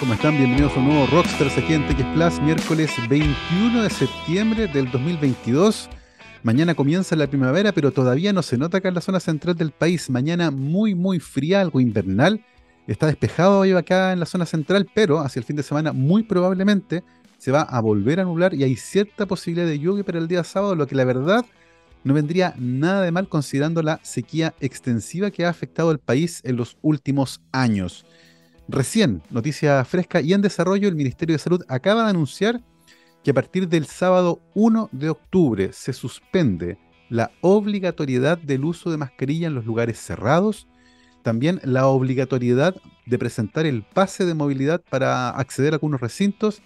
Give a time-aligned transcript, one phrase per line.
[0.00, 0.36] ¿Cómo están?
[0.36, 5.88] Bienvenidos a un nuevo Rockstars aquí en TX Plus, miércoles 21 de septiembre del 2022.
[6.42, 9.70] Mañana comienza la primavera, pero todavía no se nota acá en la zona central del
[9.70, 10.10] país.
[10.10, 12.44] Mañana muy, muy fría, algo invernal.
[12.88, 16.24] Está despejado hoy acá en la zona central, pero hacia el fin de semana muy
[16.24, 17.04] probablemente
[17.38, 20.42] se va a volver a nublar y hay cierta posibilidad de lluvia para el día
[20.42, 21.46] sábado, lo que la verdad
[22.02, 26.56] no vendría nada de mal considerando la sequía extensiva que ha afectado al país en
[26.56, 28.04] los últimos años.
[28.68, 32.60] Recién, noticia fresca y en desarrollo, el Ministerio de Salud acaba de anunciar
[33.22, 36.78] que a partir del sábado 1 de octubre se suspende
[37.08, 40.66] la obligatoriedad del uso de mascarilla en los lugares cerrados,
[41.22, 42.74] también la obligatoriedad
[43.06, 46.62] de presentar el pase de movilidad para acceder a algunos recintos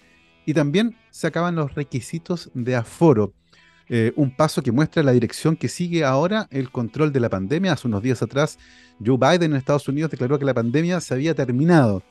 [0.47, 3.35] y también se acaban los requisitos de aforo.
[3.93, 7.73] Eh, un paso que muestra la dirección que sigue ahora el control de la pandemia.
[7.73, 8.57] Hace unos días atrás,
[9.05, 12.05] Joe Biden en Estados Unidos declaró que la pandemia se había terminado.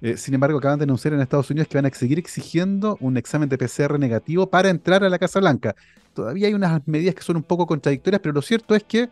[0.00, 3.18] Eh, sin embargo, acaban de anunciar en Estados Unidos que van a seguir exigiendo un
[3.18, 5.76] examen de PCR negativo para entrar a la Casa Blanca.
[6.14, 9.10] Todavía hay unas medidas que son un poco contradictorias, pero lo cierto es que,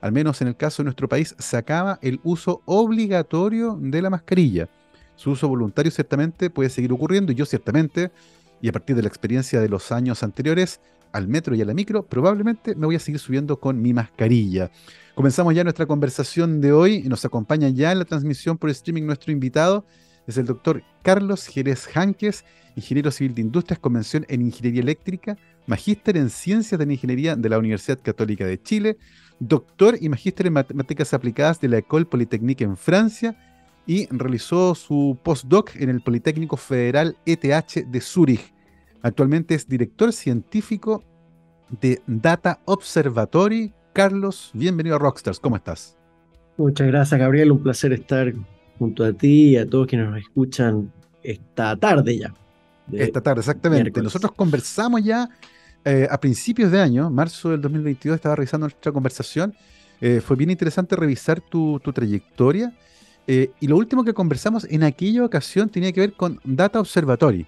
[0.00, 4.10] al menos en el caso de nuestro país, se acaba el uso obligatorio de la
[4.10, 4.68] mascarilla.
[5.16, 8.12] Su uso voluntario ciertamente puede seguir ocurriendo y yo ciertamente,
[8.62, 10.80] y a partir de la experiencia de los años anteriores,
[11.16, 14.70] al metro y a la micro, probablemente me voy a seguir subiendo con mi mascarilla.
[15.14, 19.32] Comenzamos ya nuestra conversación de hoy nos acompaña ya en la transmisión por streaming nuestro
[19.32, 19.86] invitado,
[20.26, 26.16] es el doctor Carlos Jerez Janques, ingeniero civil de industrias, convención en ingeniería eléctrica, magíster
[26.16, 28.98] en ciencias de la ingeniería de la Universidad Católica de Chile,
[29.38, 33.36] doctor y magíster en matemáticas aplicadas de la École Polytechnique en Francia
[33.86, 38.55] y realizó su postdoc en el Politécnico Federal ETH de Zúrich.
[39.06, 41.04] Actualmente es director científico
[41.80, 43.72] de Data Observatory.
[43.92, 45.38] Carlos, bienvenido a Rockstars.
[45.38, 45.96] ¿Cómo estás?
[46.56, 47.52] Muchas gracias, Gabriel.
[47.52, 48.34] Un placer estar
[48.80, 52.34] junto a ti y a todos quienes nos escuchan esta tarde ya.
[52.90, 54.02] Esta tarde, exactamente.
[54.02, 55.28] Nosotros conversamos ya
[55.84, 59.54] eh, a principios de año, marzo del 2022, estaba revisando nuestra conversación.
[60.00, 62.76] Eh, fue bien interesante revisar tu, trayectoria.
[63.28, 67.46] Eh, y lo último que conversamos en aquella ocasión tenía que ver con Data Observatory.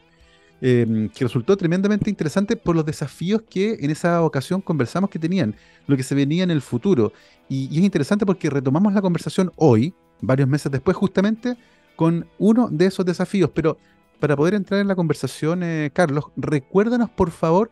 [0.60, 5.54] Em, que resultó tremendamente interesante por los desafíos que en esa ocasión conversamos que tenían,
[5.86, 7.12] lo que se venía en el futuro.
[7.48, 11.56] Y, es interesante porque retomamos la conversación hoy, varios meses después, justamente
[11.94, 13.50] con uno de esos desafíos.
[13.54, 13.78] Pero
[14.18, 17.70] para poder entrar en la conversación, eh, Carlos, recuérdanos por favor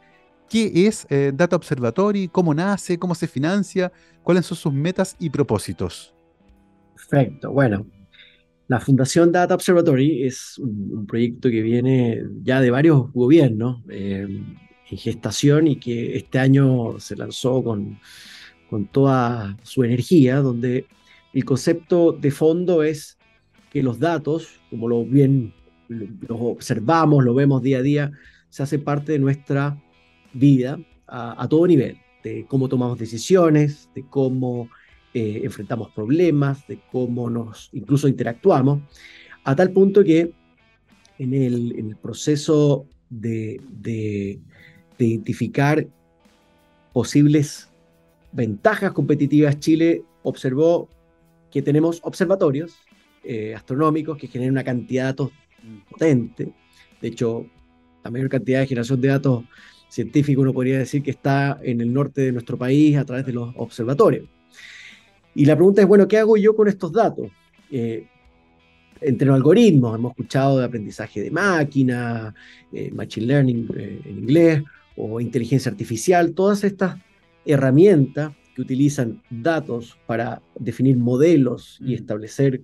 [0.48, 3.90] qué es eh, Data Observatory, cómo nace, cómo se financia,
[4.22, 6.14] cuáles son sus metas y propósitos.
[6.94, 7.84] Perfecto, bueno,
[8.68, 14.26] la Fundación Data Observatory es un, proyecto que viene ya de varios gobiernos eh,
[14.90, 17.98] en gestación y que este año se lanzó con,
[18.68, 20.86] con toda su energía, donde
[21.32, 23.18] el concepto de fondo es
[23.70, 25.54] que los datos, como lo bien
[25.88, 28.12] los observamos, lo vemos día a día,
[28.48, 29.80] se hace parte de nuestra
[30.32, 34.68] vida a, a todo nivel, de cómo tomamos decisiones, de cómo
[35.18, 38.82] eh, enfrentamos problemas, de cómo nos incluso interactuamos,
[39.44, 40.30] a tal punto que
[41.18, 43.58] en el, proceso de,
[44.98, 45.86] identificar
[46.92, 47.70] posibles
[48.30, 50.90] ventajas competitivas, Chile observó
[51.50, 52.74] que tenemos observatorios
[53.24, 55.30] eh, astronómicos que generan una cantidad de datos
[55.88, 56.52] potente.
[57.00, 57.46] De hecho,
[58.04, 59.44] la mayor cantidad de generación de datos
[59.88, 63.32] científicos uno podría decir que está en el norte de nuestro país a través de
[63.32, 64.35] los observatorios.
[65.36, 67.30] Y la pregunta es, bueno, ¿qué hago yo con estos datos?
[67.70, 68.06] Eh,
[69.02, 72.34] entre los algoritmos, hemos escuchado de aprendizaje de máquina,
[72.72, 74.62] eh, machine learning eh, en inglés,
[74.96, 76.96] o inteligencia artificial, todas estas
[77.44, 81.96] herramientas que utilizan datos para definir modelos y mm.
[81.96, 82.62] establecer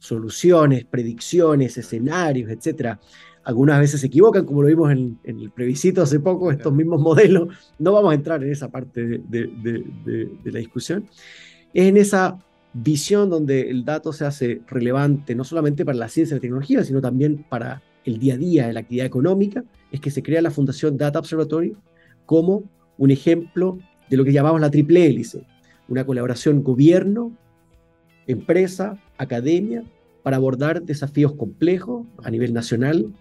[0.00, 2.98] soluciones, predicciones, escenarios, etc.
[3.44, 7.56] Algunas veces se equivocan, como lo vimos en, el plebiscito hace poco, estos mismos modelos.
[7.78, 11.08] No vamos a entrar en esa parte de la discusión
[11.78, 12.36] es en esa
[12.72, 16.82] visión donde el dato se hace relevante no solamente para la ciencia y la tecnología,
[16.82, 20.42] sino también para el día a día de la actividad económica, es que se crea
[20.42, 21.76] la Fundación Data Observatory
[22.26, 22.64] como
[22.96, 23.78] un ejemplo
[24.10, 25.46] de lo que llamamos la triple hélice,
[25.86, 27.30] una colaboración gobierno,
[28.26, 29.84] empresa, academia,
[30.24, 33.14] para abordar desafíos complejos a nivel nacional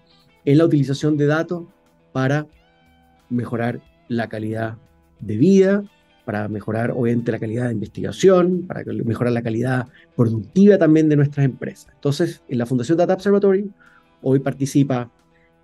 [0.45, 1.65] en la utilización de datos
[2.11, 2.47] para
[3.29, 4.77] mejorar la calidad
[5.19, 5.83] de vida,
[6.27, 11.45] para mejorar obviamente la calidad de investigación, para mejorar la calidad productiva también de nuestras
[11.45, 11.87] empresas.
[11.95, 13.71] Entonces, en la Fundación Data Observatory
[14.21, 15.09] hoy participa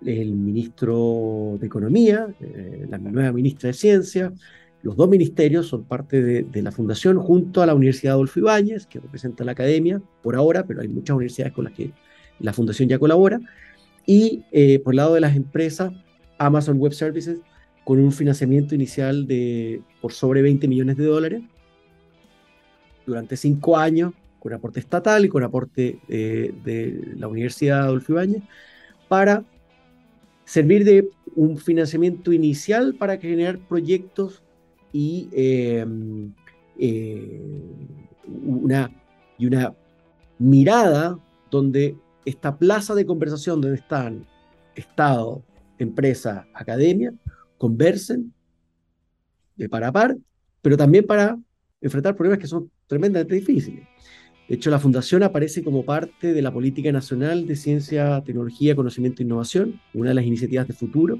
[0.06, 4.32] el ministro de Economía, eh, la nueva ministra de Ciencia,
[4.80, 9.00] los dos ministerios son parte de, la fundación junto a la Universidad Adolfo Ibáñez, que
[9.00, 11.92] representa la academia por ahora, pero hay muchas universidades con las que
[12.38, 13.38] la fundación ya colabora.
[14.06, 15.92] Y eh, por el lado de las empresas,
[16.38, 17.40] Amazon Web Services,
[17.84, 21.42] con un financiamiento inicial de por sobre 20 millones de dólares
[23.06, 28.42] durante cinco años, con aporte estatal y con aporte eh, de la Universidad Adolfo Ibáñez,
[29.08, 29.44] para
[30.44, 34.42] servir de un financiamiento inicial para generar proyectos
[34.92, 36.32] y, em,
[36.78, 37.42] eh,
[38.26, 38.90] una,
[39.38, 39.74] y una
[40.38, 41.18] mirada
[41.50, 44.26] donde esta plaza de conversación donde están
[44.74, 45.42] Estado,
[45.78, 47.12] empresa, academia,
[47.64, 48.34] conversen
[49.56, 50.14] de par a par,
[50.60, 51.38] pero también para
[51.80, 53.88] enfrentar problemas que son tremendamente difíciles.
[54.46, 59.22] De hecho, la Fundación aparece como parte de la Política Nacional de Ciencia, Tecnología, Conocimiento
[59.22, 61.18] e Innovación, una de las iniciativas de futuro,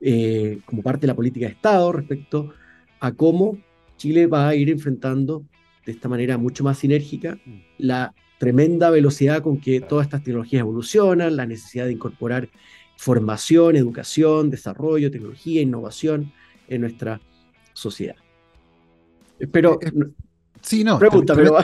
[0.00, 2.54] eh, como parte de la política de Estado respecto
[2.98, 3.58] a cómo
[3.98, 5.44] Chile va a ir enfrentando
[5.84, 7.38] de esta manera mucho más sinérgica
[7.76, 12.48] la tremenda velocidad con que todas estas tecnologías evolucionan, la necesidad de incorporar
[12.96, 16.32] formación, educación, desarrollo, tecnología, innovación
[16.68, 17.20] en nuestra
[17.72, 18.16] sociedad.
[19.38, 19.78] Espero...
[19.80, 20.10] Eh, eh,
[20.60, 20.98] sí, no.
[20.98, 21.56] Pregunta, pero...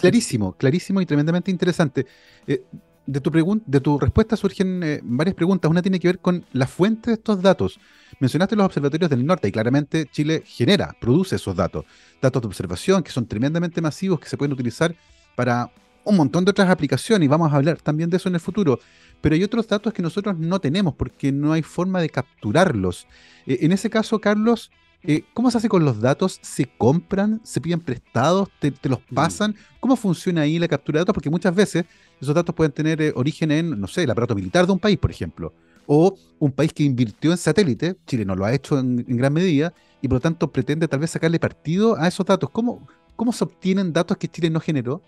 [0.00, 2.06] Clarísimo, clarísimo y tremendamente interesante.
[2.46, 2.62] Eh,
[3.06, 3.30] de, tu
[3.66, 5.70] de tu respuesta surgen varias preguntas.
[5.70, 7.78] Una tiene que ver con la fuente de estos datos.
[8.18, 11.84] Mencionaste los observatorios del norte y claramente Chile genera, produce esos datos.
[12.20, 14.94] Datos de observación que son tremendamente masivos, que se pueden utilizar
[15.36, 15.70] para
[16.04, 18.78] un montón de otras aplicaciones y vamos a hablar también de eso en el futuro
[19.20, 23.06] pero hay otros datos que nosotros no tenemos porque no hay forma de capturarlos.
[23.46, 24.70] Eh, en ese caso, Carlos,
[25.02, 26.38] eh, ¿cómo se hace con los datos?
[26.42, 27.40] ¿Se compran?
[27.44, 28.48] ¿Se piden prestados?
[28.58, 29.14] ¿Te, los mm.
[29.14, 29.56] pasan?
[29.78, 31.14] ¿Cómo funciona ahí la captura de datos?
[31.14, 31.84] Porque muchas veces
[32.20, 34.98] esos datos pueden tener eh, origen en, no sé, el aparato militar de un país,
[34.98, 35.52] por ejemplo,
[35.86, 39.72] o un país que invirtió en satélite, Chile no lo ha hecho en, gran medida,
[40.00, 42.48] y por lo tanto pretende tal vez sacarle partido a esos datos.
[42.50, 42.86] ¿Cómo,
[43.16, 45.02] cómo se obtienen datos que Chile no generó?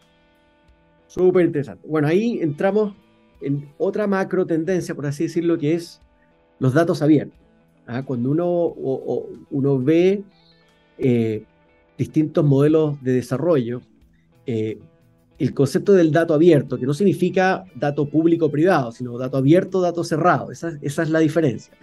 [1.12, 1.86] Súper interesante.
[1.86, 2.94] Bueno, ahí entramos
[3.42, 6.00] en otra macro tendencia, por así decirlo, que es
[6.58, 7.38] los datos abiertos.
[7.86, 8.02] ¿ah?
[8.02, 8.48] Cuando uno,
[9.50, 10.24] uno ve
[10.96, 11.44] eh,
[11.98, 13.82] distintos modelos de desarrollo,
[14.46, 14.78] eh,
[15.38, 20.04] el concepto del dato abierto, que no significa dato público privado, sino dato abierto, dato
[20.04, 21.74] cerrado, esa, es la diferencia.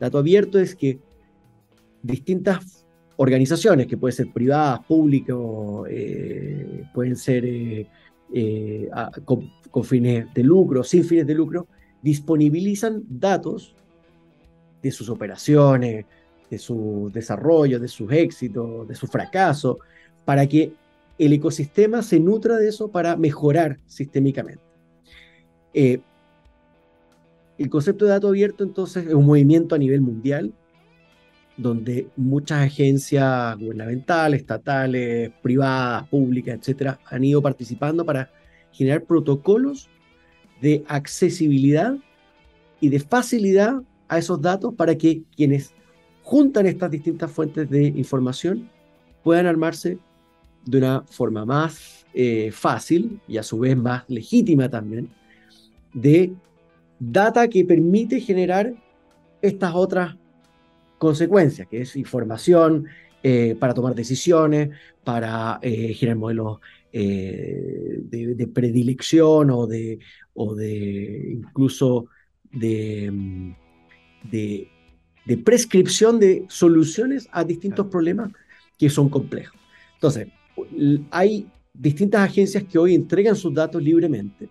[0.00, 0.98] Dato abierto es que
[2.02, 2.86] distintas
[3.16, 5.36] organizaciones, que pueden ser privadas, públicas,
[5.90, 7.44] eh, pueden ser
[9.24, 11.66] con fines de lucro, sin fines de lucro,
[12.02, 13.74] disponibilizan datos
[14.82, 16.04] de sus operaciones,
[16.50, 19.78] de su desarrollo, de sus éxitos, de su fracaso,
[20.24, 20.72] para que
[21.18, 24.62] el ecosistema se nutra de eso para mejorar sistémicamente.
[25.74, 26.00] Eh,
[27.58, 30.52] el concepto de dato abierto entonces es un movimiento a nivel mundial
[31.58, 38.30] donde muchas agencias gubernamentales, estatales, privadas, públicas, etcétera, han ido participando para
[38.72, 39.90] generar protocolos
[40.62, 41.96] de accesibilidad
[42.80, 45.74] y de facilidad a esos datos para que quienes
[46.22, 48.70] juntan estas distintas fuentes de información
[49.24, 49.98] puedan armarse
[50.64, 55.10] de una forma más eh, fácil y a su vez más legítima también
[55.92, 56.32] de
[57.00, 58.74] data que permite generar
[59.42, 60.17] estas otras
[60.98, 62.86] consecuencias, que es información
[63.22, 64.70] eh, para tomar decisiones,
[65.04, 66.60] para eh, generar modelos
[66.92, 69.98] eh, de, predilección o de,
[70.34, 72.06] o de incluso
[72.52, 73.52] de, mm,
[74.30, 74.68] de,
[75.44, 78.30] prescripción de soluciones a distintos problemas
[78.78, 79.58] que son complejos.
[79.94, 80.28] Entonces,
[81.10, 84.48] hay distintas agencias que hoy entregan sus datos libremente.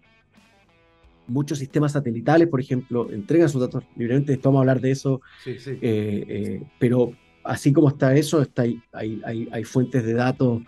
[1.27, 4.31] Muchos sistemas satelitales, por ejemplo, entregan sus datos libremente.
[4.31, 5.21] Después vamos a hablar de eso.
[5.45, 7.11] Eh, eh, pero
[7.43, 10.61] así como está eso, está, hay, hay, hay fuentes de datos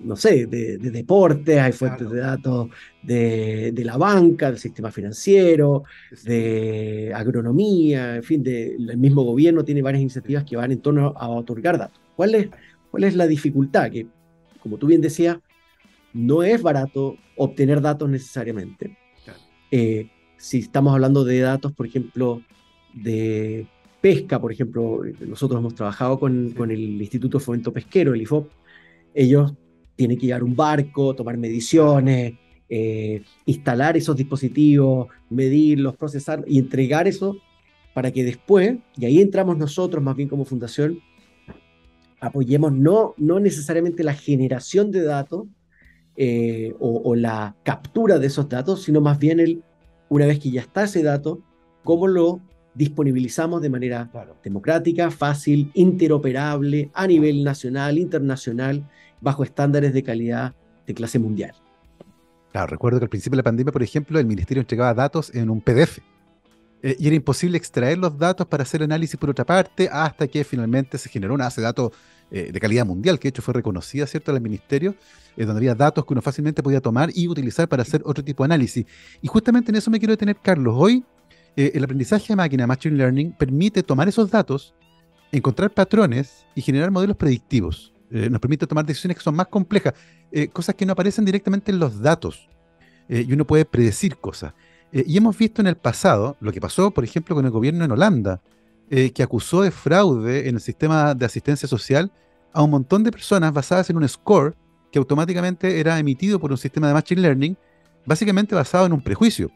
[0.00, 2.68] no sé, de, deportes, hay fuentes de datos
[3.02, 5.84] de, la banca, del sistema financiero,
[6.24, 11.28] de agronomía, en fin, el mismo gobierno tiene varias iniciativas que van en torno a
[11.28, 12.00] otorgar datos.
[12.16, 12.48] ¿Cuál es,
[12.90, 13.90] cuál es la dificultad?
[13.90, 14.06] Que,
[14.60, 15.38] como tú bien decías,
[16.12, 18.96] no es barato obtener datos necesariamente.
[19.70, 22.42] Eh, si estamos hablando de datos, por ejemplo,
[22.94, 23.66] de
[24.00, 28.50] pesca, por ejemplo, nosotros hemos trabajado con, con el Instituto Fomento Pesquero, el IFOP,
[29.14, 29.54] ellos
[29.96, 32.34] tiene que llevar un barco, tomar mediciones,
[32.68, 37.36] eh, instalar esos dispositivos, medirlos, procesar y entregar eso
[37.94, 41.00] para que después, y ahí entramos nosotros más bien como fundación,
[42.20, 45.46] apoyemos no, no necesariamente la generación de datos
[46.20, 49.62] eh, o, la captura de esos datos, sino más bien el,
[50.08, 51.40] una vez que ya está ese dato,
[51.84, 52.40] cómo lo
[52.74, 54.10] disponibilizamos de manera
[54.42, 58.84] democrática, fácil, interoperable a nivel nacional, internacional
[59.20, 60.56] bajo estándares de calidad
[60.88, 61.52] de clase mundial.
[62.50, 65.50] Claro, recuerdo que al principio de la pandemia, por ejemplo, el ministerio entregaba datos en
[65.50, 66.00] un PDF.
[66.82, 70.42] Eh, y era imposible extraer los datos para hacer análisis por otra parte, hasta que
[70.42, 71.92] finalmente se generó una base de datos
[72.30, 74.94] eh, de calidad mundial, que de hecho fue reconocida, ¿cierto?, al ministerio,
[75.36, 78.42] eh, donde había datos que uno fácilmente podía tomar y utilizar para hacer otro tipo
[78.42, 78.86] de análisis.
[79.22, 80.74] Y justamente en eso me quiero detener, Carlos.
[80.76, 81.04] Hoy,
[81.56, 84.74] el aprendizaje de máquina, Machine Learning, permite tomar esos datos,
[85.32, 87.92] encontrar patrones y generar modelos predictivos.
[88.10, 89.92] nos permite tomar decisiones que son más complejas,
[90.52, 92.48] cosas que no aparecen directamente en los datos.
[93.08, 94.52] y uno puede predecir cosas.
[94.92, 97.84] Eh, y hemos visto en el pasado lo que pasó, por ejemplo, con el gobierno
[97.84, 98.40] en Holanda,
[98.90, 102.10] eh, que acusó de fraude en el sistema de asistencia social
[102.52, 104.54] a un montón de personas basadas en un score
[104.90, 107.56] que automáticamente era emitido por un sistema de Machine Learning,
[108.06, 109.50] básicamente basado en un prejuicio,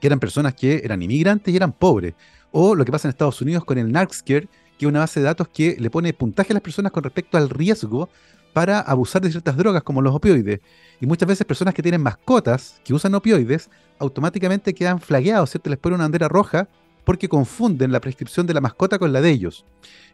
[0.00, 2.14] que eran personas que eran inmigrantes y eran pobres.
[2.52, 4.48] O lo que pasa en Estados Unidos con el Narcscare,
[4.78, 7.36] que es una base de datos que le pone puntaje a las personas con respecto
[7.36, 8.08] al riesgo
[8.52, 10.60] para abusar de ciertas drogas como los opioides.
[11.00, 15.70] Y muchas veces personas que tienen mascotas que usan opioides automáticamente quedan flagueados, ¿cierto?
[15.70, 16.68] Les pone una bandera roja
[17.04, 19.64] porque confunden la prescripción de la mascota con la de ellos.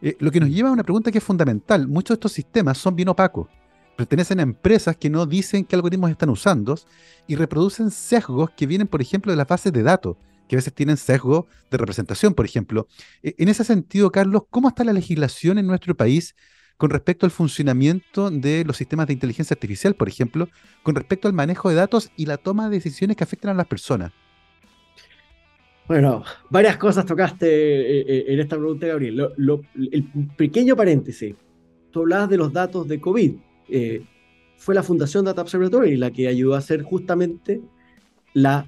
[0.01, 1.87] Eh, lo que nos lleva a una pregunta que es fundamental.
[1.87, 3.47] Muchos de estos sistemas son bien opacos.
[3.95, 6.77] Pertenecen a empresas que no dicen qué algoritmos están usando
[7.25, 10.17] y reproducen sesgos que vienen, por ejemplo, de las bases de datos,
[10.47, 12.87] que a veces tienen sesgo de representación, por ejemplo.
[13.23, 16.35] Eh, en ese sentido, Carlos, ¿cómo está la legislación en nuestro país
[16.77, 20.47] con respecto al funcionamiento de los sistemas de inteligencia artificial, por ejemplo,
[20.83, 23.65] con respecto al manejo de datos y la toma de decisiones que afectan a las
[23.65, 24.11] personas?
[25.87, 29.29] Bueno, varias cosas tocaste eh, eh, en esta pregunta, Gabriel.
[29.91, 30.03] el
[30.35, 31.33] pequeño paréntesis,
[31.91, 33.35] tú hablabas de los datos de COVID.
[33.69, 34.03] Eh,
[34.57, 37.61] fue la Fundación Data Observatory la que ayudó a hacer justamente
[38.33, 38.67] la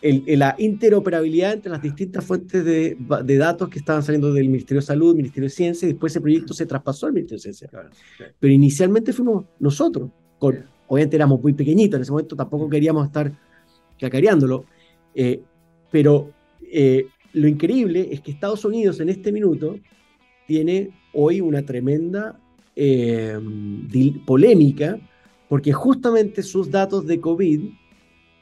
[0.00, 2.96] la interoperabilidad entre las distintas fuentes de,
[3.36, 6.54] datos que estaban saliendo del Ministerio de Salud, Ministerio de Ciencia, y después ese proyecto
[6.54, 7.68] se traspasó al Ministerio de Ciencia.
[8.38, 13.32] Pero inicialmente fuimos nosotros, con, obviamente éramos muy pequeñitos, en ese momento tampoco queríamos estar
[13.98, 14.66] cacareándolo,
[15.16, 15.42] eh,
[15.90, 16.32] pero
[16.72, 19.78] eh, lo increíble es que Estados Unidos en este minuto
[20.46, 22.38] tiene hoy una tremenda
[22.74, 23.38] eh,
[24.26, 24.98] polémica,
[25.48, 27.60] porque justamente sus datos de COVID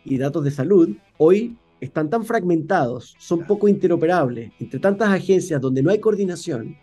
[0.04, 5.82] y datos de salud hoy están tan fragmentados, son poco interoperables entre tantas agencias donde
[5.82, 6.76] no hay coordinación,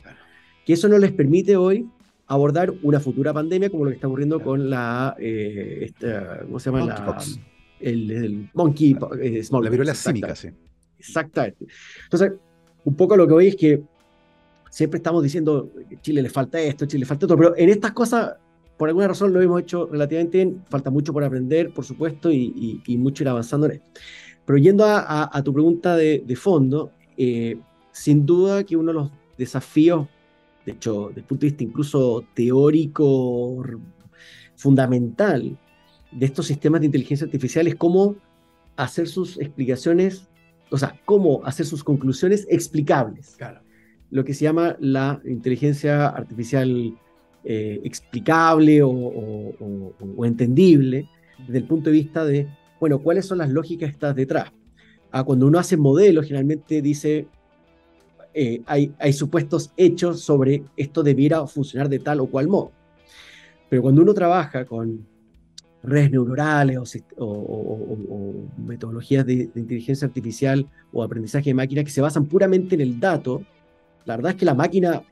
[0.66, 1.88] que eso no les permite hoy
[2.28, 5.92] abordar una futura pandemia como lo que está ocurriendo con la, eh,
[6.46, 6.86] ¿cómo se llama?
[6.86, 7.18] La,
[7.80, 10.50] el, monkey, eh, la viruela símica, sí.
[11.08, 11.66] Exactamente.
[12.04, 12.34] Entonces,
[12.86, 13.84] un poco lo que hoy es que
[14.70, 17.92] siempre estamos diciendo que Chile le falta esto, Chile le falta otro, pero en estas
[17.92, 18.34] cosas
[18.78, 20.64] por alguna razón lo hemos hecho relativamente bien.
[20.70, 23.86] Falta mucho por aprender, por supuesto, y, mucho ir avanzando en esto.
[24.46, 27.58] Pero yendo a, tu pregunta de, fondo, eh,
[27.92, 30.08] sin duda que uno de los desafíos,
[30.66, 33.64] de hecho, desde el punto de vista incluso teórico,
[34.56, 35.58] fundamental
[36.12, 38.16] de estos sistemas de inteligencia artificial es cómo
[38.76, 40.28] hacer sus explicaciones,
[40.74, 43.36] o sea, cómo hacer sus conclusiones explicables.
[43.38, 43.62] Claro.
[44.10, 46.98] Lo que se llama la inteligencia artificial
[47.44, 49.54] eh, explicable o,
[50.26, 52.48] entendible desde el punto de vista de,
[52.80, 54.52] bueno, ¿cuáles son las lógicas que están detrás?
[55.12, 57.28] Ah, cuando uno hace modelos, generalmente dice,
[58.34, 62.72] eh, hay, hay supuestos hechos sobre esto debiera funcionar de tal o cual modo.
[63.70, 65.06] Pero cuando uno trabaja con
[65.84, 72.26] redes neuronales o, metodologías de, de, inteligencia artificial o aprendizaje de máquina que se basan
[72.26, 73.44] puramente en el dato,
[74.06, 75.04] la verdad es que la máquina,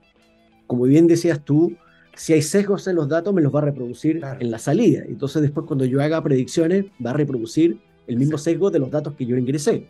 [0.67, 1.75] como bien decías tú,
[2.15, 5.03] si hay sesgos en los datos, me los va a reproducir en la salida.
[5.07, 9.13] Entonces después cuando yo haga predicciones, va a reproducir el mismo sesgo de los datos
[9.15, 9.87] que yo ingresé.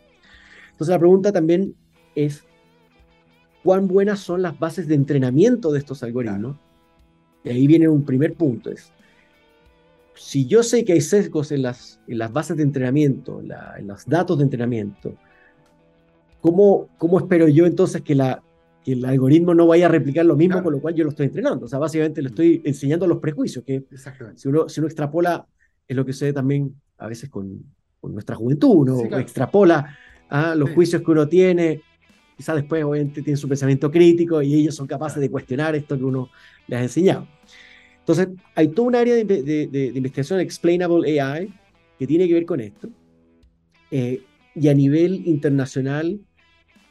[0.72, 1.74] Entonces la pregunta también
[2.14, 2.44] es,
[3.62, 6.56] ¿cuán buenas son las bases de entrenamiento de estos algoritmos?
[7.44, 8.92] Y ahí viene un primer punto, es,
[10.14, 14.06] si yo sé que hay sesgos en las, en las bases de entrenamiento, en los
[14.06, 15.14] datos de entrenamiento,
[16.40, 18.42] ¿cómo, ¿cómo espero yo entonces que la,
[18.84, 21.26] que el algoritmo no vaya a replicar lo mismo, con lo cual yo lo estoy
[21.26, 21.66] entrenando.
[21.66, 23.84] O sea, básicamente le estoy enseñando los prejuicios, que
[24.34, 25.46] si uno, si uno extrapola,
[25.86, 27.62] es lo que sucede también a veces con,
[28.00, 29.96] con nuestra juventud, uno extrapola
[30.28, 31.82] a los juicios que uno tiene,
[32.36, 36.04] quizás después obviamente tiene su pensamiento crítico y ellos son capaces de cuestionar esto que
[36.04, 36.28] uno
[36.66, 37.28] les ha enseñado.
[38.02, 41.52] Entonces, hay todo un área de, de, de, investigación explainable AI
[41.98, 42.88] que tiene que ver con esto.
[43.90, 44.22] Eh,
[44.54, 46.20] y a nivel internacional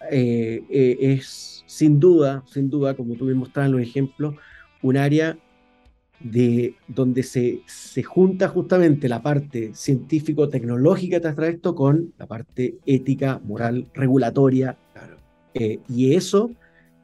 [0.09, 4.35] eh, eh, es sin duda, sin duda, como tú me mostrabas en los ejemplos,
[4.81, 5.37] un área
[6.19, 13.41] de donde se, se junta justamente la parte científico-tecnológica tras esto con la parte ética,
[13.43, 14.77] moral, regulatoria.
[15.53, 16.51] Eh, y eso,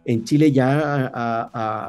[0.07, 1.11] en Chile ya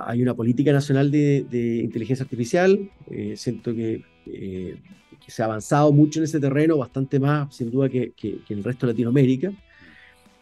[0.08, 2.90] hay una política nacional de, inteligencia artificial.
[3.08, 4.76] Eh, siento que, eh,
[5.28, 8.86] se ha avanzado mucho en ese terreno, bastante más, sin duda, que, que, el resto
[8.86, 9.52] de Latinoamérica.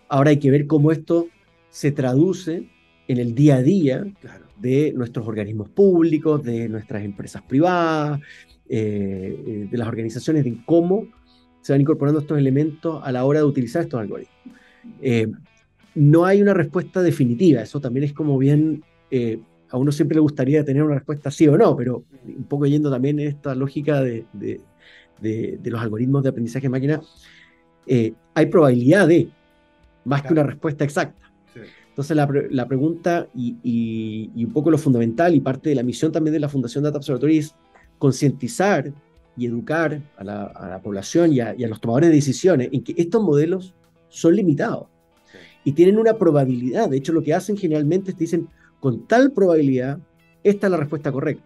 [0.08, 1.26] Ahora hay que ver cómo esto
[1.68, 2.66] se traduce
[3.08, 4.06] en el día a día
[4.58, 8.20] de nuestros organismos públicos, de nuestras empresas privadas,
[8.70, 11.08] eh, eh, de las organizaciones, de cómo
[11.60, 14.34] se van incorporando estos elementos a la hora de utilizar estos algoritmos.
[15.96, 18.82] Eh, no hay una respuesta definitiva, eso también es como bien,
[19.70, 22.90] a uno siempre le gustaría tener una respuesta sí o no, pero un poco yendo
[22.90, 27.00] también en esta lógica de, de, los algoritmos de aprendizaje de máquina,
[28.34, 29.28] hay probabilidad de,
[30.04, 31.26] más que una respuesta exacta.
[31.88, 36.12] Entonces la, la pregunta y, y, un poco lo fundamental y parte de la misión
[36.12, 37.54] también de la Fundación Data Observatory es
[37.98, 38.92] concientizar
[39.34, 42.68] y educar a la, a la población y a, y a, los tomadores de decisiones
[42.70, 43.74] en que estos modelos
[44.08, 44.88] son limitados
[45.66, 46.88] y tienen una probabilidad.
[46.88, 49.98] De hecho, lo que hacen generalmente es que dicen, con tal probabilidad,
[50.44, 51.44] esta es la respuesta correcta.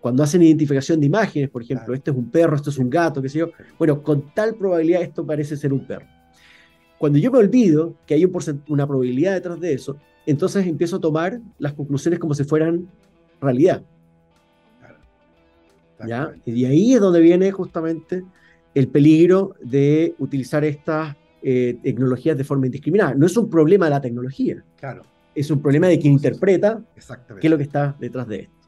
[0.00, 3.20] Cuando hacen identificación de imágenes, por ejemplo, este es un perro, esto es un gato,
[3.20, 6.06] qué sé yo, bueno, con tal probabilidad esto parece ser un perro.
[6.96, 11.00] Cuando yo me olvido que hay un una probabilidad detrás de eso, entonces empiezo a
[11.00, 12.88] tomar las conclusiones como si fueran
[13.38, 13.82] realidad.
[16.08, 16.32] ¿Ya?
[16.46, 18.24] Y ahí es donde viene justamente
[18.74, 23.14] el peligro de utilizar estas eh, tecnologías de forma indiscriminada.
[23.14, 24.64] No es un problema de la tecnología.
[24.78, 25.02] Claro.
[25.34, 26.82] Es un problema de quien interpreta
[27.40, 28.62] qué es lo que está detrás de esto.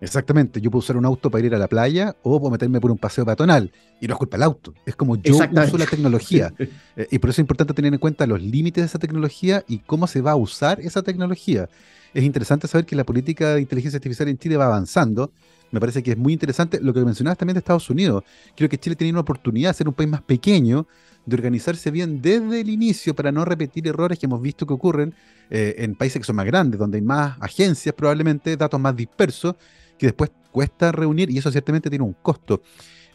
[0.00, 2.90] Exactamente, yo puedo usar un auto para ir a la playa o puedo meterme por
[2.90, 6.54] un paseo peatonal y no es culpa del auto, es como yo uso la tecnología
[6.96, 9.78] eh, y por eso es importante tener en cuenta los límites de esa tecnología y
[9.78, 11.68] cómo se va a usar esa tecnología.
[12.14, 15.32] Es interesante saber que la política de inteligencia artificial en Chile va avanzando,
[15.70, 18.24] me parece que es muy interesante lo que mencionabas también de Estados Unidos.
[18.56, 20.86] Creo que Chile tiene una oportunidad de ser un país más pequeño,
[21.28, 25.14] de organizarse bien desde el inicio para no repetir errores que hemos visto que ocurren
[25.50, 29.56] eh, en países que son más grandes, donde hay más agencias probablemente, datos más dispersos
[29.98, 32.62] que después cuesta reunir y eso ciertamente tiene un costo.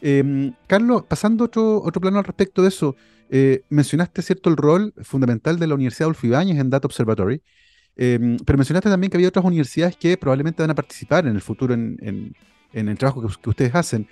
[0.00, 2.94] Em, Carlos, pasando otro, otro plano al respecto de eso,
[3.30, 7.42] eh, mencionaste cierto el rol fundamental de la Universidad Adolfo Ibáñez en Data Observatory,
[7.96, 11.40] em, pero mencionaste también que había otras universidades que probablemente van a participar en el
[11.40, 12.34] futuro en,
[12.72, 14.06] el trabajo que, ustedes hacen.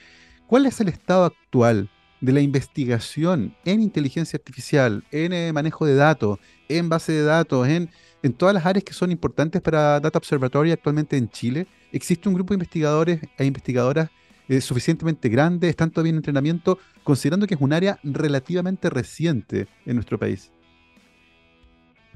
[0.47, 1.89] ¿Cuál es el estado actual
[2.23, 7.69] de la investigación en inteligencia artificial, en eh, manejo de datos, en base de datos,
[7.69, 7.91] en,
[8.23, 11.67] en todas las áreas que son importantes para Data Observatory actualmente en Chile?
[11.93, 14.09] existe un grupo de investigadores e investigadoras
[14.49, 19.97] eh, suficientemente grande, están todavía en entrenamiento, considerando que es un área relativamente reciente en
[19.97, 20.51] nuestro país?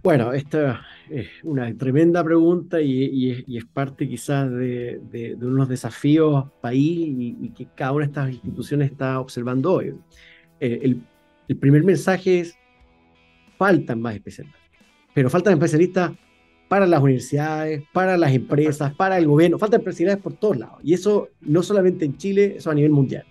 [0.07, 7.49] Bueno, esta es una tremenda pregunta y, es, parte quizás de, unos desafíos país y,
[7.51, 9.97] que cada una de estas instituciones está observando hoy.
[10.61, 11.03] Eh, el,
[11.49, 12.57] el primer mensaje es,
[13.59, 14.63] faltan más especialistas,
[15.13, 16.13] pero faltan especialistas
[16.69, 19.59] para las universidades, para las empresas, para el gobierno.
[19.59, 20.79] Faltan especialidades por todos lados.
[20.85, 23.25] Y eso no solamente en Chile, eso a nivel mundial.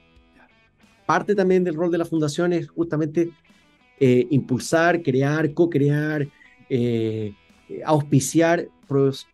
[1.06, 3.30] Parte también del rol de la fundación es justamente
[3.98, 6.28] eh, impulsar, crear, co-crear,
[6.70, 7.34] eh,
[7.84, 8.68] auspiciar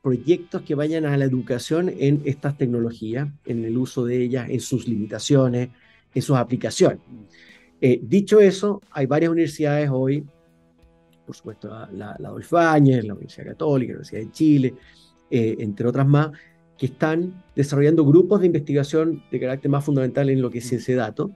[0.02, 4.62] proyectos que vayan a la educación en estas tecnologías, en el uso de ellas, en
[4.62, 5.70] sus limitaciones,
[6.13, 7.00] en sus aplicaciones.
[7.82, 10.24] Eh, dicho eso, hay varias universidades hoy
[11.32, 14.74] por supuesto la, la Adolfo la Universidad Católica, la Universidad de Chile,
[15.30, 16.32] eh, entre otras más,
[16.78, 20.94] que están desarrollando grupos de investigación de carácter más fundamental en lo que es ciencia
[20.94, 21.32] de datos.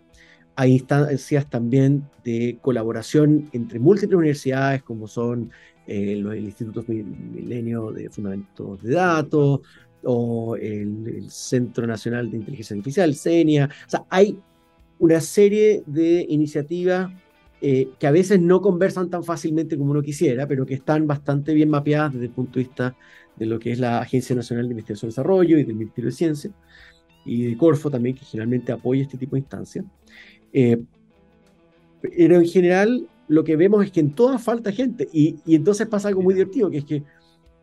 [0.58, 5.52] Hay instancias también de colaboración entre múltiples universidades, como son
[5.88, 9.62] eh, el Instituto Milenio de Fundamentos de Datos
[10.04, 13.70] o el, el, Centro Nacional de Inteligencia Artificial, CENIA.
[13.88, 14.38] O sea, hay
[15.00, 17.12] una serie de iniciativas
[17.62, 21.54] eh, que a veces no conversan tan fácilmente como uno quisiera, pero que están bastante
[21.54, 22.96] bien mapeadas desde el punto de vista
[23.38, 26.16] de lo que es la Agencia Nacional de Investigación y Desarrollo y del Ministerio de
[26.16, 26.52] Ciencia,
[27.26, 29.86] y de Corfo también, que generalmente apoya este tipo de instancias.
[30.54, 30.80] Eh,
[32.02, 36.08] pero en general lo que vemos es que en todas falta gente, y, entonces pasa
[36.08, 37.04] algo muy divertido, que es que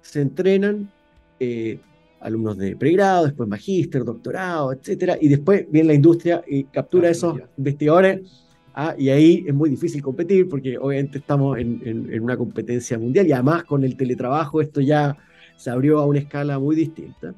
[0.01, 0.91] se entrenan
[1.39, 1.79] eh,
[2.21, 7.13] alumnos de pregrado, después magíster, doctorado, etcétera, y después viene la industria y captura a
[7.13, 8.21] esos investigadores
[8.75, 13.33] Ah, y ahí es muy difícil competir porque obviamente estamos en, una competencia mundial y
[13.33, 15.19] además con el teletrabajo esto ya
[15.57, 17.35] se abrió a una escala muy distinta.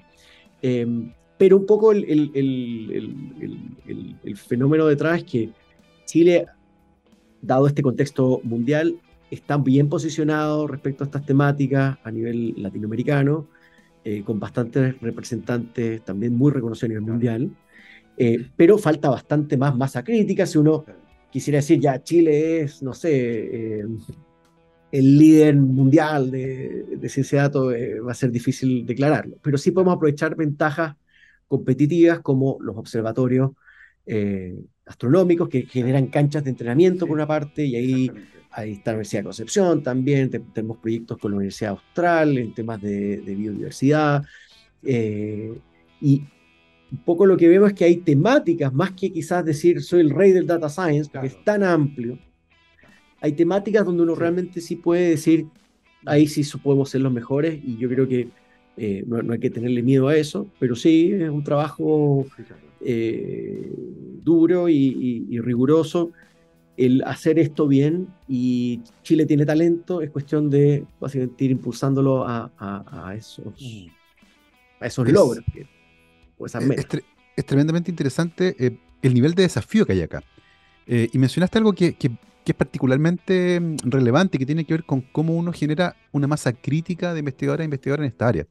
[0.63, 5.51] Em, pero un poco el, el, fenómeno detrás es que
[6.07, 6.47] Chile,
[7.47, 8.99] dado este contexto mundial,
[9.31, 13.49] está bien posicionado respecto a estas temáticas a nivel latinoamericano,
[14.05, 17.51] eh, con bastantes representantes también muy reconocidos a nivel mundial.
[18.17, 20.85] Eh, pero falta bastante más masa crítica si uno
[21.31, 23.87] quisiera decir, ya Chile es, no sé, eh,
[24.93, 27.75] el líder mundial de, de ciencia de datos,
[28.07, 29.37] va a ser difícil declararlo.
[29.43, 30.95] Pero sí podemos aprovechar ventajas
[31.49, 33.51] competitivas como los observatorios
[34.87, 38.11] astronómicos que generan canchas de entrenamiento por una parte, y ahí,
[38.51, 42.81] ahí está la Universidad de Concepción también, tenemos proyectos con la Universidad Austral en temas
[42.81, 44.25] de, biodiversidad,
[44.83, 46.23] y
[46.93, 50.11] un poco lo que vemos es que hay temáticas, más que quizás decir soy el
[50.11, 52.19] rey del data science, porque es tan amplio,
[53.21, 55.47] hay temáticas donde uno realmente sí puede decir,
[56.05, 58.29] ahí sí podemos ser los mejores y yo creo que
[58.77, 62.27] eh, no, hay que tenerle miedo a eso, pero sí es un trabajo
[62.81, 63.73] eh,
[64.23, 66.11] duro y, riguroso
[66.77, 73.15] el hacer esto bien y Chile tiene talento, es cuestión de básicamente ir impulsándolo a,
[73.17, 73.55] esos,
[74.81, 75.45] a esos logros.
[77.37, 80.25] es, tremendamente interesante eh, el nivel de desafío que hay acá.
[80.87, 81.95] y mencionaste algo que,
[82.45, 86.27] que es particularmente mm, relevante y que tiene que ver con cómo uno genera una
[86.27, 88.47] masa crítica de investigadores e investigadores en esta área.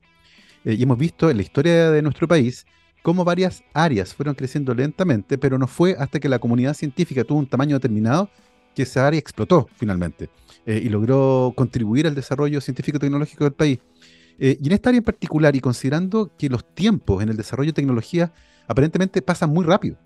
[0.66, 2.66] Eh, y hemos visto en la historia de nuestro país
[3.02, 7.40] cómo varias áreas fueron creciendo lentamente, pero no fue hasta que la comunidad científica tuvo
[7.40, 8.30] un tamaño determinado
[8.74, 10.30] que esa área explotó finalmente
[10.66, 13.80] eh, y logró contribuir al desarrollo científico-tecnológico del país.
[14.40, 17.70] Eh, y en esta área en particular, y considerando que los tiempos en el desarrollo
[17.70, 18.34] de tecnología
[18.68, 19.98] aparentemente pasan muy rápido,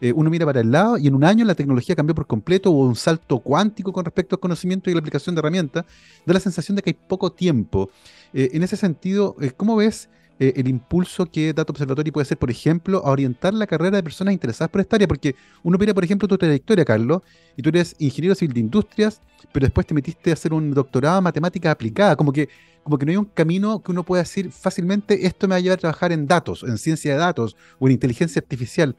[0.00, 2.70] eh, uno mira para el lado y en un año la tecnología cambió por completo,
[2.70, 5.84] hubo un salto cuántico con respecto al conocimiento y la aplicación de herramientas,
[6.26, 7.90] da la sensación de que hay poco tiempo.
[8.32, 12.50] Eh, en ese sentido, eh, ¿cómo ves el impulso que Data Observatory puede hacer, por
[12.50, 15.06] ejemplo, a orientar la carrera de personas interesadas por esta área?
[15.06, 17.22] Porque uno mira, por ejemplo, tu trayectoria, Carlos,
[17.56, 21.18] y tú eres ingeniero civil de industrias, pero después te metiste a hacer un doctorado
[21.18, 22.48] en matemática aplicada, como que
[22.82, 25.60] como que no hay un camino que uno pueda decir fácilmente, esto me va a
[25.60, 28.94] llevar a trabajar en datos, en ciencia de datos o en inteligencia artificial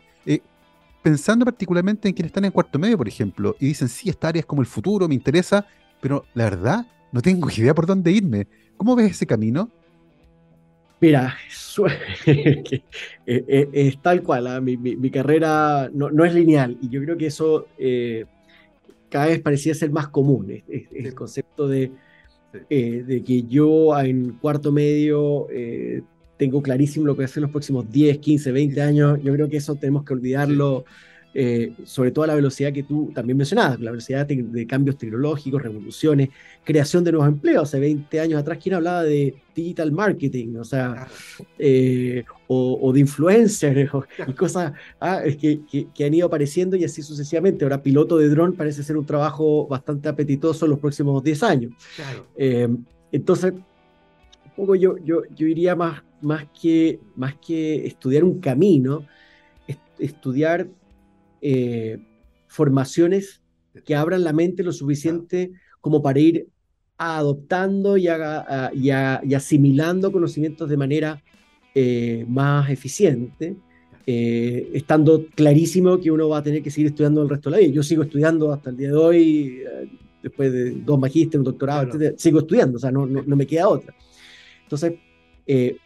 [1.05, 4.39] pensando particularmente en quienes están en cuarto medio, por ejemplo, y dicen, sí, esta área
[4.39, 5.67] es como el futuro, me interesa,
[6.01, 8.47] pero la verdad, no tengo idea por dónde irme.
[8.75, 9.69] ¿Cómo ves ese camino?
[10.99, 11.35] Mira,
[12.25, 12.73] eh,
[13.27, 14.59] eh, es, tal cual, ¿ah?
[14.59, 18.25] mi, carrera no, es lineal y yo creo que eso eh,
[19.07, 21.91] cada vez parecía ser más común, el concepto de,
[22.67, 25.49] de, que yo en cuarto medio
[26.37, 29.19] tengo clarísimo lo que voy a hacer en los próximos 10, 15, 20 años.
[29.23, 30.85] Yo creo que eso tenemos que olvidarlo,
[31.33, 35.61] eh, sobre todo a la velocidad que tú también mencionabas, la velocidad de, cambios tecnológicos,
[35.61, 36.29] revoluciones,
[36.63, 37.63] creación de nuevos empleos.
[37.63, 40.55] Hace 20 años atrás, ¿quién hablaba de digital marketing?
[40.57, 41.07] O sea,
[41.57, 43.89] eh, o, de influencers
[44.27, 45.61] y cosas ah, que,
[45.93, 47.63] que, han ido apareciendo y así sucesivamente.
[47.63, 51.73] Ahora, piloto de dron parece ser un trabajo bastante apetitoso en los próximos 10 años.
[52.37, 52.67] Eh,
[53.11, 59.05] entonces, un poco yo, yo, yo iría más más que, más que estudiar un camino,
[59.99, 60.67] estudiar
[61.39, 61.99] eh,
[62.47, 63.41] formaciones
[63.85, 66.47] que abran la mente lo suficiente como para ir
[66.97, 71.23] adoptando y, asimilando conocimientos de manera
[71.75, 73.55] eh, más eficiente,
[74.07, 77.61] eh, estando clarísimo que uno va a tener que seguir estudiando el resto de la
[77.61, 77.73] vida.
[77.73, 79.63] Yo sigo estudiando hasta el día de hoy,
[80.23, 83.93] después de dos magísteres, un doctorado, sigo estudiando, o sea, no, no, me queda otra.
[84.63, 84.93] Entonces,
[85.45, 85.77] eh,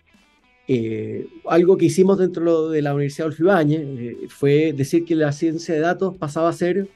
[1.48, 5.74] algo que hicimos dentro de la Universidad de Olfibáñez eh, fue decir que la ciencia
[5.74, 6.88] de datos pasaba a ser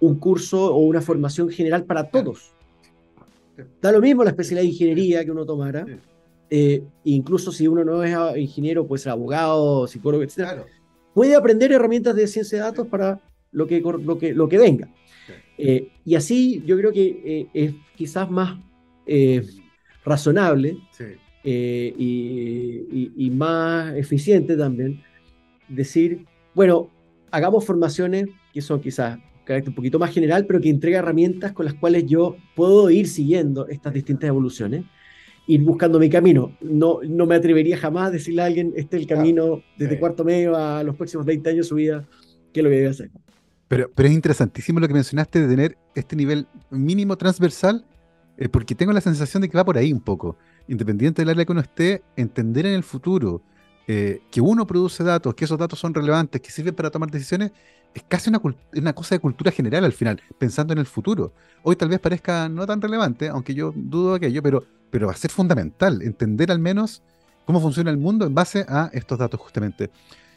[0.00, 2.52] un curso o una formación general para todos.
[3.80, 5.86] Da lo mismo la especialidad de ingeniería que uno tomara,
[6.50, 10.66] eh, incluso si uno no es ingeniero, puede ser abogado, psicólogo, etc.
[11.14, 13.18] Puede aprender herramientas de ciencia de datos para
[13.50, 14.92] lo que, lo que, lo que venga.
[15.56, 18.58] y así yo creo que es quizás más
[20.04, 20.76] razonable
[21.48, 25.00] eh, y, más eficiente también,
[25.68, 26.90] decir, bueno,
[27.30, 31.66] hagamos formaciones que son quizás carácter un poquito más general, pero que entrega herramientas con
[31.66, 34.84] las cuales yo puedo ir siguiendo estas distintas evoluciones,
[35.46, 36.56] ir buscando mi camino.
[36.60, 40.24] No, no me atrevería jamás a decirle a alguien, este es el camino desde cuarto
[40.24, 42.08] medio a los próximos 20 años de su vida,
[42.52, 43.10] qué es lo que debe hacer.
[43.68, 47.84] Pero, pero es interesantísimo lo que mencionaste de tener este nivel mínimo transversal,
[48.36, 50.36] eh, porque tengo la sensación de que va por ahí un poco
[50.68, 53.42] independiente del área que uno esté, entender en el futuro
[53.88, 57.52] eh, que uno produce datos, que esos datos son relevantes, que sirven para tomar decisiones,
[57.94, 58.40] es casi una,
[58.74, 61.32] una, cosa de cultura general al final, pensando en el futuro.
[61.62, 65.16] Hoy tal vez parezca no tan relevante, aunque yo dudo aquello, pero, pero va a
[65.16, 67.02] ser fundamental entender al menos
[67.46, 69.90] cómo funciona el mundo en base a estos datos justamente.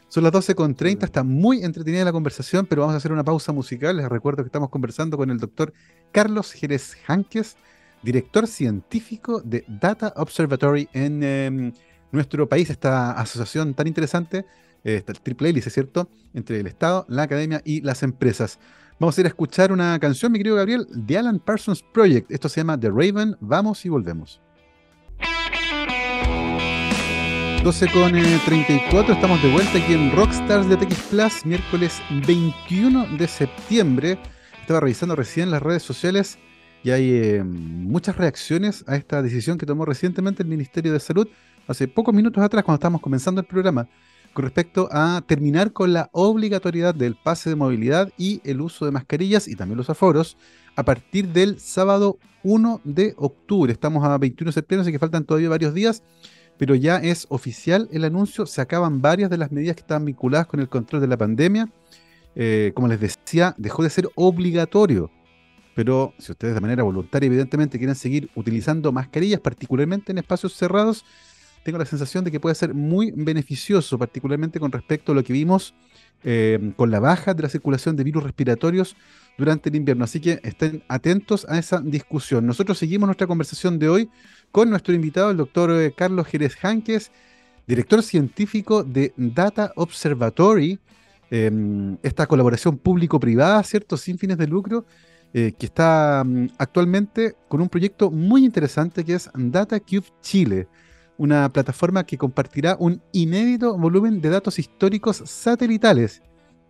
[0.08, 3.96] Son las 12.30, está muy entretenida la conversación, pero vamos a hacer una pausa musical.
[3.96, 5.72] Les recuerdo que estamos conversando con el doctor
[6.12, 7.56] Carlos Jerez Janques,
[8.02, 11.72] director científico de Data Observatory en em,
[12.12, 14.46] nuestro país, esta asociación tan interesante,
[14.84, 18.58] eh, está el triple hélice, ¿cierto?, entre el Estado, la academia y las empresas.
[18.98, 22.30] Vamos a ir a escuchar una canción, mi querido Gabriel, de Alan Parsons Project.
[22.30, 23.36] Esto se llama The Raven.
[23.40, 24.40] Vamos y volvemos.
[27.62, 33.16] 12 con 34, eh, estamos de vuelta aquí en Rockstars de TX Plus, miércoles 21
[33.18, 34.18] de septiembre.
[34.60, 36.38] Estaba revisando recién las redes sociales
[36.82, 41.28] y hay eh, muchas reacciones a esta decisión que tomó recientemente el Ministerio de Salud
[41.66, 43.88] hace pocos minutos atrás cuando estábamos comenzando el programa
[44.32, 48.92] con respecto a terminar con la obligatoriedad del pase de movilidad y el uso de
[48.92, 50.36] mascarillas y también los aforos
[50.76, 53.72] a partir del sábado 1 de octubre.
[53.72, 56.02] Estamos a 21 de septiembre, así que faltan todavía varios días
[56.60, 60.46] pero ya es oficial el anuncio, se acaban varias de las medidas que estaban vinculadas
[60.46, 61.70] con el control de la pandemia.
[62.34, 65.10] Eh, como les decía, dejó de ser obligatorio,
[65.74, 71.04] pero si ustedes de manera voluntaria evidentemente quieren seguir utilizando mascarillas, particularmente en espacios cerrados,
[71.62, 75.32] tengo la sensación de que puede ser muy beneficioso, particularmente con respecto a lo que
[75.32, 75.74] vimos
[76.22, 78.96] eh, con la baja de la circulación de virus respiratorios
[79.36, 80.04] durante el invierno.
[80.04, 82.46] Así que estén atentos a esa discusión.
[82.46, 84.10] Nosotros seguimos nuestra conversación de hoy
[84.50, 87.10] con nuestro invitado, el doctor eh, Carlos Jerez Janques,
[87.66, 90.78] director científico de Data Observatory,
[91.30, 93.96] em, esta colaboración público-privada, ¿cierto?
[93.96, 94.84] Sin fines de lucro,
[95.32, 100.68] eh, que está mm, actualmente con un proyecto muy interesante que es DataCube Chile,
[101.18, 106.22] una plataforma que compartirá un inédito volumen de datos históricos satelitales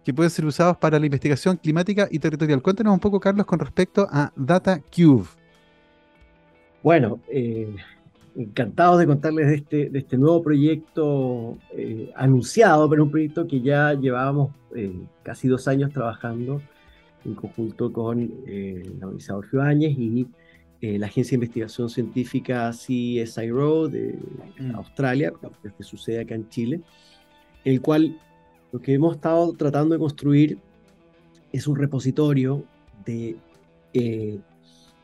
[0.05, 2.63] que pueden ser usados para la investigación climática y territorial.
[2.63, 5.27] Cuéntanos un poco, Carlos, con respecto a DataCube.
[6.83, 7.75] Bueno, eh,
[8.37, 13.93] encantado de contarles de este, este nuevo proyecto eh, anunciado, pero un proyecto que ya
[13.95, 14.93] llevábamos eh,
[15.23, 16.61] casi dos años trabajando
[17.25, 20.27] en conjunto con la Universidad Orfeo y
[20.99, 24.19] la Agencia de Investigación Científica CSIRO de
[24.59, 24.75] mm.
[24.77, 25.33] Australia,
[25.77, 26.81] que sucede acá en Chile,
[27.65, 28.19] el cual
[28.73, 30.59] lo que hemos estado tratando de construir
[31.53, 32.65] es un repositorio
[33.05, 33.37] de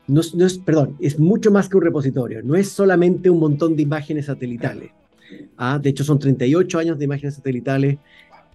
[0.07, 3.83] no, es, perdón, es mucho más que un repositorio, no es solamente un montón de
[3.83, 4.91] imágenes satelitales.
[5.57, 7.97] Ah, de hecho, son 38 años de imágenes satelitales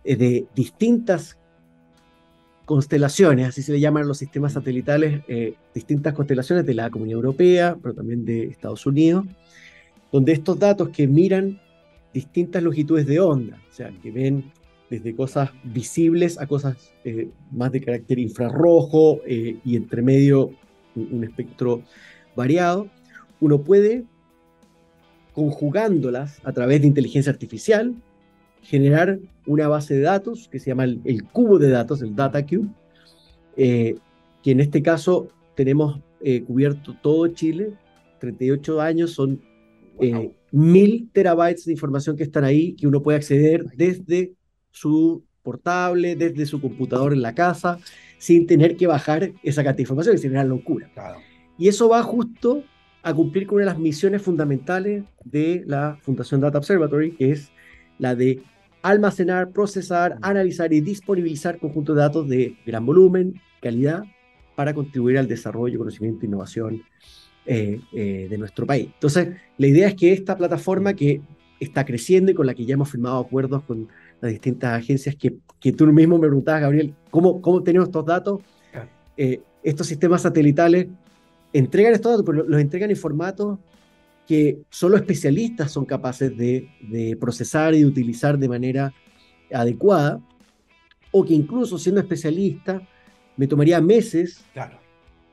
[0.04, 1.38] eh, de distintas
[2.64, 7.76] constelaciones, así se le llaman los sistemas satelitales, eh, distintas constelaciones de la Comunidad Europea,
[7.82, 9.26] pero también de Estados Unidos,
[10.10, 11.60] donde estos datos que miran
[12.14, 14.52] distintas longitudes de onda, o sea, que ven
[14.90, 20.50] desde cosas visibles a cosas eh, más de carácter infrarrojo y entre medio
[20.94, 21.82] un espectro
[22.36, 22.88] variado,
[23.40, 24.04] uno puede,
[25.32, 27.94] conjugándolas a través de inteligencia artificial,
[28.62, 32.68] generar una base de datos que se llama el, cubo de datos, el Data Cube,
[33.56, 33.96] eh,
[34.42, 37.74] que en este caso tenemos eh, cubierto todo Chile,
[38.20, 39.42] 38 años, son
[40.00, 44.34] eh, mil terabytes de información que están ahí, que uno puede acceder desde
[44.70, 47.78] su portable, desde su computador en la casa,
[48.18, 50.90] sin tener que bajar esa cantidad de información, que sería una locura.
[51.58, 52.62] Y eso va justo
[53.02, 57.50] a cumplir con una de las misiones fundamentales de la Fundación Data Observatory, que es
[57.98, 58.40] la de
[58.82, 64.04] almacenar, procesar, analizar y disponibilizar conjuntos de datos de gran volumen, calidad,
[64.54, 66.82] para contribuir al desarrollo, conocimiento e innovación
[67.46, 68.88] eh, eh, de nuestro país.
[68.92, 71.20] Entonces, la idea es que esta plataforma que
[71.58, 73.88] está creciendo y con la que ya hemos firmado acuerdos con
[74.20, 78.40] las distintas agencias que, que tú mismo me preguntabas, Gabriel, ¿cómo, cómo tenemos estos datos?
[79.16, 80.88] Eh, estos sistemas satelitales
[81.52, 83.58] entregan estos datos, pero los entregan en formatos
[84.26, 88.94] que solo especialistas son capaces de, de, procesar y de utilizar de manera
[89.52, 90.20] adecuada,
[91.10, 92.86] o que incluso siendo especialista
[93.36, 94.44] me tomaría meses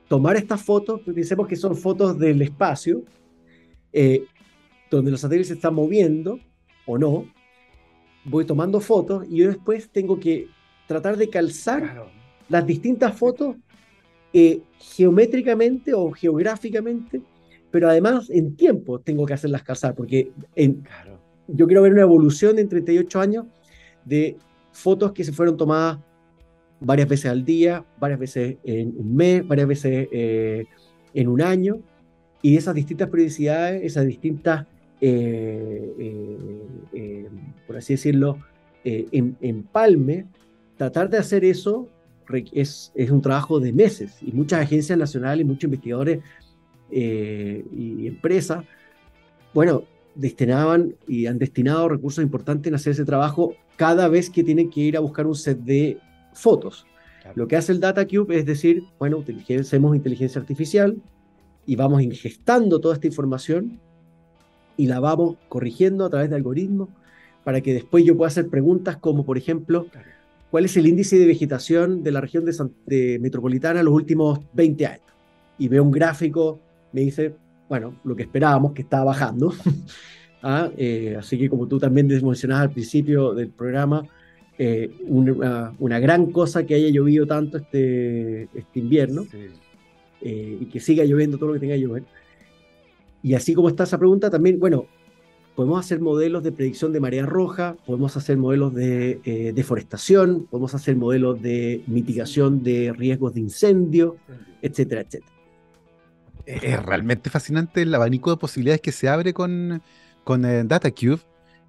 [0.08, 3.04] tomar estas fotos, pensemos que son fotos del espacio,
[3.94, 4.26] eh,
[4.90, 6.40] donde los satélites se están moviendo
[6.86, 7.26] o no,
[8.26, 10.48] voy tomando fotos y yo después tengo que
[10.88, 12.06] tratar de calzar
[12.50, 13.56] las distintas fotos
[14.34, 17.22] eh, geométricamente o geográficamente,
[17.72, 20.84] pero además en tiempo tengo que hacerlas calzar, porque en,
[21.48, 23.46] yo quiero ver una evolución en 38 años
[24.06, 24.38] de
[24.72, 26.00] fotos que se fueron tomadas
[26.80, 30.66] varias veces al día, varias veces en un mes, varias veces eh,
[31.14, 31.80] en un año,
[32.42, 34.66] y esas distintas periodicidades, esas distintas
[35.02, 35.94] eh,
[36.94, 37.28] eh,
[37.68, 38.40] por así decirlo,
[38.84, 40.26] en, empalme,
[40.78, 41.88] tratar de hacer eso
[42.54, 46.20] es, es, un trabajo de meses y muchas agencias nacionales, muchos investigadores
[46.92, 48.66] y empresas,
[49.54, 49.84] bueno,
[50.16, 54.82] destinaban y han destinado recursos importantes en hacer ese trabajo cada vez que tienen que
[54.82, 55.98] ir a buscar un set de
[56.34, 56.86] fotos.
[57.36, 60.98] Lo que hace el DataCube es decir, bueno, utilicemos inteligencia artificial
[61.66, 63.80] y vamos ingestando toda esta información
[64.78, 66.90] y la vamos corrigiendo a través de algoritmos
[67.44, 69.88] para que después yo pueda hacer preguntas como, por ejemplo,
[70.52, 74.86] ¿cuál es el índice de vegetación de la región de, metropolitana en los últimos 20
[74.86, 75.06] años?
[75.58, 76.60] Y veo un gráfico,
[76.92, 77.36] me dice,
[77.68, 79.54] bueno, lo que esperábamos, que está bajando.
[80.44, 80.70] ¿ah?
[81.18, 84.04] así que como tú también mencionabas al principio del programa,
[85.08, 89.26] una, una, gran cosa que haya llovido tanto este, este invierno
[90.22, 92.04] y que siga lloviendo todo lo que tenga que llover.
[93.22, 94.86] Y así como está esa pregunta, también, bueno,
[95.56, 100.74] podemos hacer modelos de predicción de marea roja, podemos hacer modelos de eh, deforestación, podemos
[100.74, 104.16] hacer modelos de mitigación de riesgos de incendio,
[104.62, 105.34] etcétera, etcétera.
[106.50, 111.22] Es realmente fascinante el abanico de posibilidades que se abre con, eh, DataCube,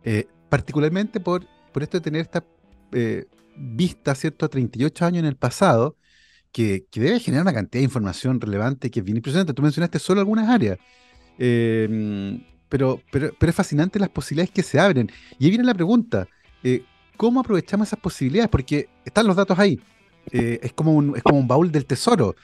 [0.05, 2.45] eh, particularmente por, por esto de tener esta
[3.57, 5.97] vista, ¿cierto?, a 38 años en el pasado,
[6.53, 9.55] que, debe generar una cantidad de información relevante que es bien impresionante.
[9.55, 10.79] Tú mencionaste solo algunas áreas.
[11.39, 12.41] Eh,
[12.71, 15.11] pero, pero, pero es fascinante las posibilidades que se abren.
[15.39, 16.29] Y ahí viene la pregunta,
[16.63, 16.85] eh,
[17.17, 18.49] ¿cómo aprovechamos esas posibilidades?
[18.49, 19.79] Porque están los datos ahí.
[20.33, 22.37] Eh, es, como un, es como un baúl del tesoro,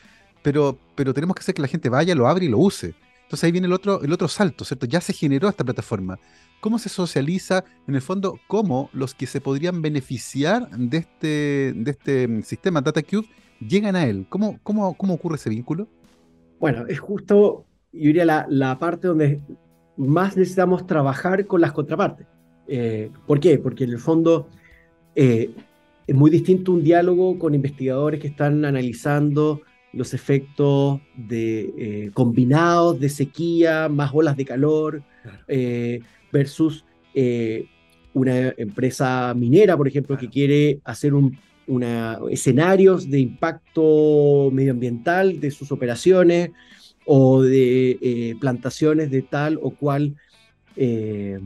[0.47, 2.95] pero, pero tenemos que hacer que la gente vaya, lo abra y lo use.
[3.25, 4.87] Entonces ahí viene el otro, el otro salto, ¿cierto?
[4.87, 6.21] Ya se generó esta plataforma.
[6.61, 11.91] ¿Cómo se socializa, en el fondo, cómo los que se podrían beneficiar de este, de
[11.91, 13.27] este sistema DataCube
[13.59, 14.27] llegan a él?
[14.29, 15.89] ¿Cómo, cómo, cómo ocurre ese vínculo?
[16.61, 19.41] Bueno, es justo, yo diría, la, la parte donde
[19.97, 22.29] más necesitamos trabajar con las contrapartes.
[22.69, 23.59] Eh, ¿Por qué?
[23.59, 24.49] Porque en el fondo
[25.17, 25.51] eh,
[26.07, 33.01] es muy distinto un diálogo con investigadores que están analizando los efectos de, eh, combinados
[33.01, 35.03] de sequía más olas de calor
[36.33, 36.85] versus
[38.13, 45.51] una empresa minera, por ejemplo, que quiere hacer un, una, escenarios de impacto medioambiental de
[45.51, 46.51] sus operaciones
[47.05, 50.17] o de eh, plantaciones de tal o cual
[50.77, 51.39] eh,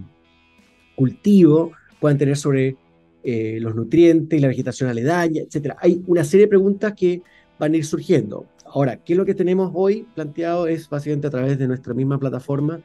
[0.94, 2.76] cultivo puedan tener sobre
[3.22, 5.74] eh, los nutrientes y la vegetación aledaña, etc.
[5.78, 7.22] Hay una serie de preguntas que
[7.60, 8.46] van a ir surgiendo.
[8.64, 10.66] Ahora, ¿qué es lo que tenemos hoy planteado?
[10.66, 12.80] Es básicamente a través de nuestra misma plataforma,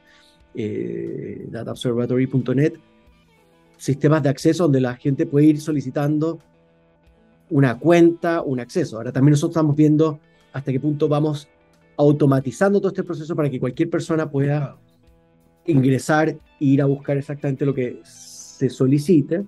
[0.53, 2.73] dataobservatory.net,
[3.77, 6.39] sistemas de acceso donde la gente puede ir solicitando
[7.49, 8.97] una cuenta, un acceso.
[8.97, 10.19] Ahora también nosotros estamos viendo
[10.53, 11.47] hasta qué punto vamos
[11.97, 14.77] automatizando todo este proceso para que cualquier persona pueda
[15.65, 19.45] ingresar e ir a buscar exactamente lo que se solicite.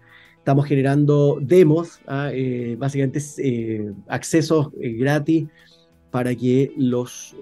[0.47, 2.29] Estamos generando demos, ¿ah?
[2.31, 5.45] eh, básicamente eh, accesos eh, gratis
[6.09, 7.35] para que los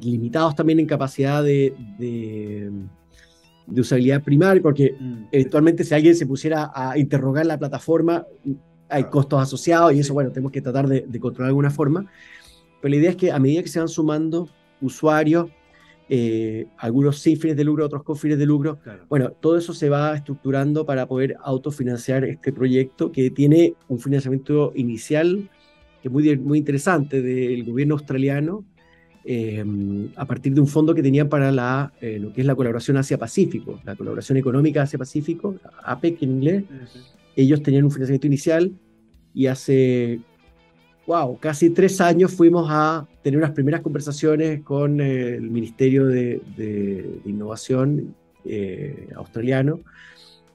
[0.00, 2.72] limitados también en capacidad de, de,
[3.80, 5.26] usabilidad primaria, porque mm.
[5.30, 8.26] eventualmente si alguien se pusiera a interrogar la plataforma,
[8.88, 12.10] hay costos asociados y eso, bueno, tenemos que tratar de, de controlar de alguna forma.
[12.80, 14.48] Pero la idea es que a medida que se van sumando
[14.80, 15.50] usuarios,
[16.08, 19.88] eh, algunos sin fines de lucro, otros con fines de lucro, bueno, todo eso se
[19.88, 25.48] va estructurando para poder autofinanciar este proyecto que tiene un financiamiento inicial
[26.02, 28.64] que es muy, muy interesante del gobierno australiano,
[29.24, 29.64] eh,
[30.16, 32.96] a partir de un fondo que tenían para la, eh, lo que es la colaboración
[32.96, 36.64] Asia-Pacífico, la colaboración económica Asia-Pacífico, APEC en inglés.
[37.36, 38.72] Ellos tenían un financiamiento inicial
[39.32, 40.20] y hace
[41.06, 48.14] wow, casi tres años fuimos a tener unas primeras conversaciones con el Ministerio de, Innovación
[48.44, 49.80] eh, australiano,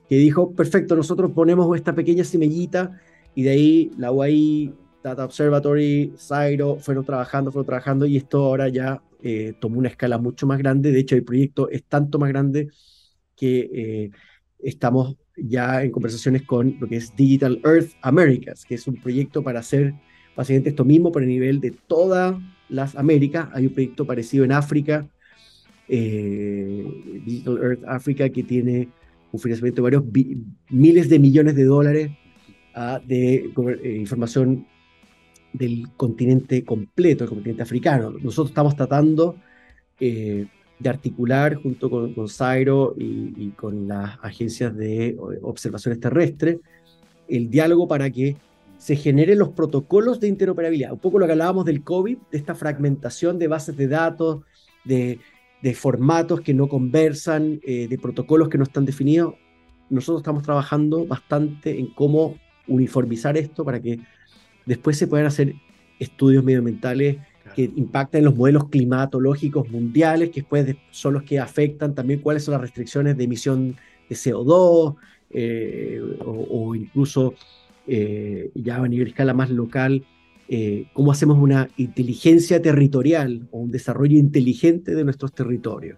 [0.09, 2.99] que dijo, perfecto, nosotros ponemos esta pequeña semillita
[3.35, 8.67] y de ahí la UAI, Data Observatory, Cyro, fueron trabajando, fueron trabajando y esto ahora
[8.67, 10.91] ya eh, tomó una escala mucho más grande.
[10.91, 12.69] De hecho, el proyecto es tanto más grande
[13.35, 14.11] que eh,
[14.59, 19.43] estamos ya en conversaciones con lo que es Digital Earth Americas, que es un proyecto
[19.43, 19.93] para hacer
[20.35, 22.35] básicamente esto mismo por el nivel de todas
[22.69, 23.49] las Américas.
[23.53, 25.07] Hay un proyecto parecido en África,
[25.87, 28.89] eh, Digital Earth Africa, que tiene
[29.31, 30.03] un financiamiento de varios
[30.69, 32.11] miles de millones de dólares
[32.75, 33.51] ah, de
[33.83, 34.65] eh, información
[35.53, 38.11] del continente completo, el continente africano.
[38.11, 39.35] Nosotros estamos tratando
[39.99, 40.45] eh,
[40.79, 46.57] de articular junto con, con Cairo y, y, con las agencias de observaciones terrestres
[47.27, 48.35] el diálogo para que
[48.77, 50.91] se generen los protocolos de interoperabilidad.
[50.91, 54.41] Un poco lo que hablábamos del COVID, de esta fragmentación de bases de datos,
[54.85, 55.19] de,
[55.75, 59.33] formatos que no conversan, eh, de protocolos que no están definidos.
[59.89, 62.37] Nosotros estamos trabajando bastante en cómo
[62.67, 63.99] uniformizar esto para que
[64.65, 65.55] después se puedan hacer
[65.99, 67.17] estudios medioambientales
[67.55, 72.53] que impacten los modelos climatológicos mundiales, que después son los que afectan también cuáles son
[72.53, 73.75] las restricciones de emisión
[74.09, 74.95] de CO2
[75.29, 77.33] eh, o, incluso
[77.87, 80.05] eh, ya a nivel escala más local,
[80.49, 85.97] eh, cómo hacemos una inteligencia territorial o un desarrollo inteligente de nuestros territorios.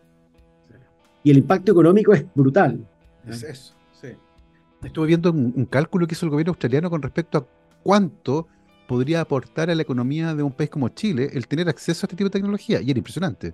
[1.23, 2.87] Y el impacto económico es brutal.
[3.27, 4.07] Es eso, sí.
[4.83, 7.47] Estuve viendo un, cálculo que hizo el gobierno australiano con respecto a
[7.83, 8.47] cuánto
[8.87, 12.15] podría aportar a la economía de un país como Chile el tener acceso a este
[12.15, 13.53] tipo de tecnología, y era impresionante.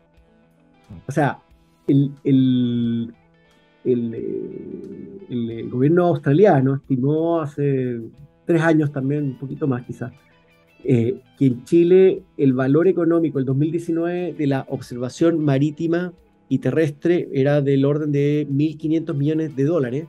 [1.08, 1.40] O sea,
[1.88, 3.14] el, el,
[5.70, 8.00] gobierno australiano estimó hace
[8.46, 10.12] tres años también, un poquito más quizás,
[10.84, 16.14] que en Chile el valor económico el 2019 de la observación marítima
[16.48, 20.06] y terrestre era del orden de 1.500 millones de dólares.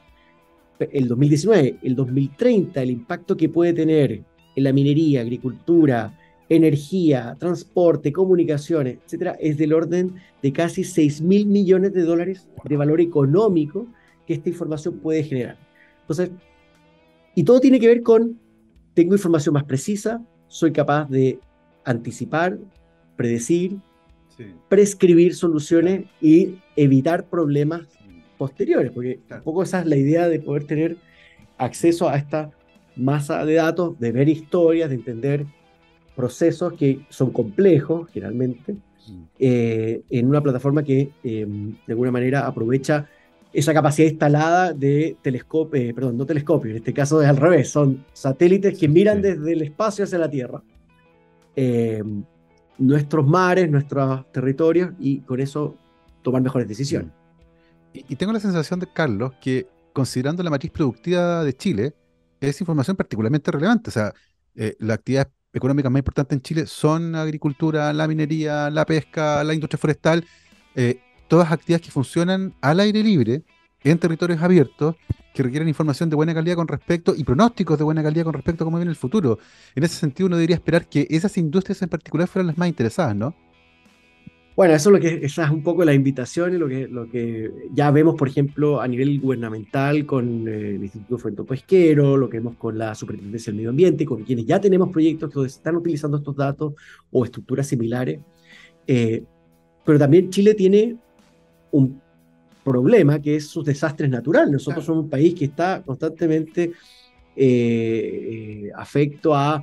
[0.79, 4.23] El 2019, el 2030, el impacto que puede tener
[4.55, 6.19] en la minería, agricultura,
[6.49, 12.77] energía, transporte, comunicaciones, etcétera, es del orden de casi 6 mil millones de dólares de
[12.77, 13.87] valor económico
[14.27, 15.57] que esta información puede generar.
[16.03, 16.31] Entonces,
[17.37, 18.41] y todo tiene que ver con,
[18.95, 21.39] tengo información más precisa, soy capaz de
[21.85, 22.59] anticipar,
[23.15, 23.77] predecir,
[24.69, 27.83] prescribir soluciones y evitar problemas
[28.39, 30.97] posteriores, porque tampoco esa es la idea de poder tener
[31.59, 32.51] acceso a esta
[32.97, 35.45] masa de datos, de ver historias, de entender
[36.15, 38.77] procesos que son complejos, generalmente,
[39.39, 43.11] eh, en una plataforma que em, de alguna manera aprovecha
[43.59, 47.71] esa capacidad instalada de telescopio, eh, perdón, no telescopio, en este caso es al revés,
[47.71, 50.63] son satélites que miran desde el espacio hacia la Tierra
[51.55, 52.23] em,
[52.79, 55.75] nuestros mares, nuestros territorios y con eso
[56.23, 57.11] tomar mejores decisiones.
[57.95, 61.95] Y, y tengo la sensación de, Carlos, que considerando la matriz productiva de Chile,
[62.41, 63.89] es información particularmente relevante.
[63.89, 64.13] O sea,
[64.55, 69.43] eh, las actividades económicas más importantes en Chile son la agricultura, la minería, la pesca,
[69.43, 70.25] la industria forestal,
[70.75, 73.43] eh, todas actividades que funcionan al aire libre,
[73.83, 74.97] en territorios abiertos,
[75.35, 78.65] que requieren información de buena calidad con respecto y pronósticos de buena calidad con respecto
[78.65, 79.39] a cómo viene el futuro.
[79.75, 83.15] En ese sentido, uno debería esperar que esas industrias en particular fueran las más interesadas,
[83.15, 83.35] ¿no?
[84.57, 87.11] Bueno, eso es lo que esa es un poco la invitación y lo que, lo
[87.11, 92.31] que ya vemos, por ejemplo, a nivel gubernamental con eh, el Instituto Fuento Pesquero, lo
[92.31, 95.77] que vemos con la Superintendencia del Medio Ambiente, con quienes ya tenemos proyectos que están
[95.77, 96.73] utilizando estos datos
[97.11, 98.21] o estructuras similares.
[98.87, 99.23] Eh,
[99.85, 100.97] pero también Chile tiene
[101.77, 102.01] un
[102.65, 104.51] problema que es sus desastres naturales.
[104.51, 106.73] Nosotros somos un país que está constantemente
[107.37, 109.63] eh, afecto a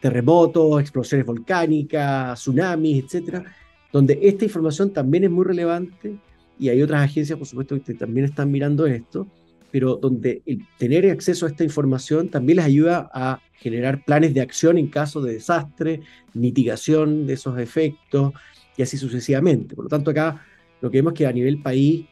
[0.00, 3.44] terremotos, explosiones volcánicas, tsunamis, etcétera
[3.92, 6.16] donde esta información también es muy relevante
[6.58, 9.26] y hay otras agencias, por supuesto, que también están mirando esto,
[9.70, 14.40] pero donde el tener acceso a esta información también les ayuda a generar planes de
[14.40, 16.00] acción en caso de desastre,
[16.34, 18.32] mitigación de esos efectos
[18.76, 19.76] y así sucesivamente.
[19.76, 20.44] Por lo tanto, acá
[20.82, 22.06] lo que vemos que a nivel país,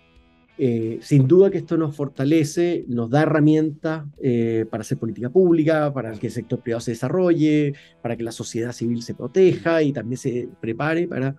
[0.57, 5.93] eh, sin duda que esto nos fortalece, nos da herramientas eh, para hacer política pública,
[5.93, 9.93] para que el sector privado se desarrolle, para que la sociedad civil se proteja y
[9.93, 11.35] también se prepare para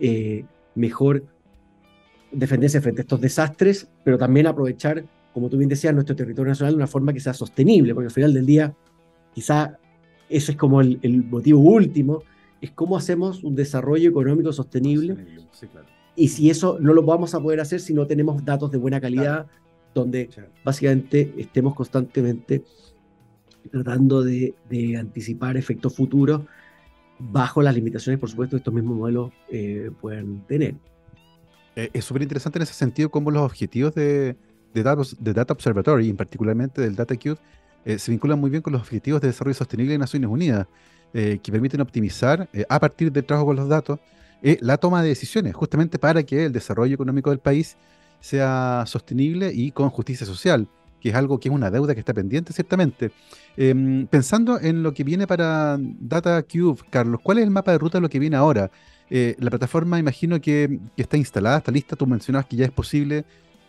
[0.00, 0.44] eh,
[0.74, 1.24] mejor
[2.32, 6.72] defenderse frente a estos desastres, pero también aprovechar, como tú bien decías, nuestro territorio nacional
[6.72, 8.74] de una forma que sea sostenible, porque al final del día,
[9.32, 9.78] quizá
[10.28, 12.24] eso es como el, motivo último,
[12.60, 15.16] es cómo hacemos un desarrollo económico sostenible.
[16.16, 19.00] Y si eso no lo vamos a poder hacer si no tenemos datos de buena
[19.00, 19.46] calidad,
[19.94, 20.28] donde
[20.64, 22.64] básicamente estemos constantemente
[23.70, 26.42] tratando de, de anticipar efectos futuros
[27.18, 30.74] bajo las limitaciones, por supuesto, que estos mismos modelos eh, pueden tener.
[31.76, 34.36] Eh, es súper interesante en ese sentido cómo los objetivos de,
[34.74, 34.82] de,
[35.18, 37.38] de Data Observatory, y particularmente del DataCube,
[37.84, 40.66] eh, se vinculan muy bien con los objetivos de desarrollo sostenible de Naciones Unidas,
[41.12, 44.00] que permiten optimizar, a partir del trabajo con los datos,
[44.60, 47.76] la toma de decisiones, justamente para que el desarrollo económico del país
[48.20, 50.68] sea sostenible y con justicia social
[51.04, 53.10] que es algo que es una deuda que está pendiente, ciertamente.
[53.58, 57.98] Em, pensando en lo que viene para DataCube, Carlos, ¿cuál es el mapa de ruta
[57.98, 58.70] de lo que viene ahora?
[59.10, 61.94] Eh, la plataforma, imagino que, está instalada, está lista.
[61.94, 63.26] Tú mencionabas que ya es posible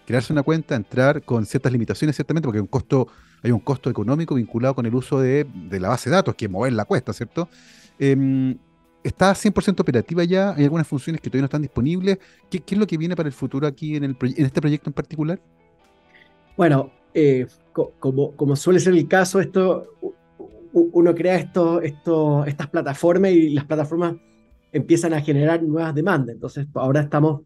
[0.07, 3.09] crearse una cuenta, entrar con ciertas limitaciones, ciertamente, porque hay un costo,
[3.43, 6.51] hay un costo económico vinculado con el uso de, la base de datos, que es
[6.51, 7.49] mover la cuesta, ¿cierto?
[7.99, 8.57] Em,
[9.05, 10.55] ¿Está 100% operativa ya?
[10.55, 12.17] ¿Hay algunas funciones que todavía no están disponibles?
[12.49, 14.93] ¿Qué, es lo que viene para el futuro aquí en, el, en este proyecto en
[14.95, 15.39] particular?
[16.57, 17.45] Bueno, eh,
[17.99, 19.91] como, suele ser el caso, esto,
[20.73, 24.15] uno crea esto, estas plataformas y las plataformas
[24.71, 26.33] empiezan a generar nuevas demandas.
[26.33, 27.43] Entonces, ahora estamos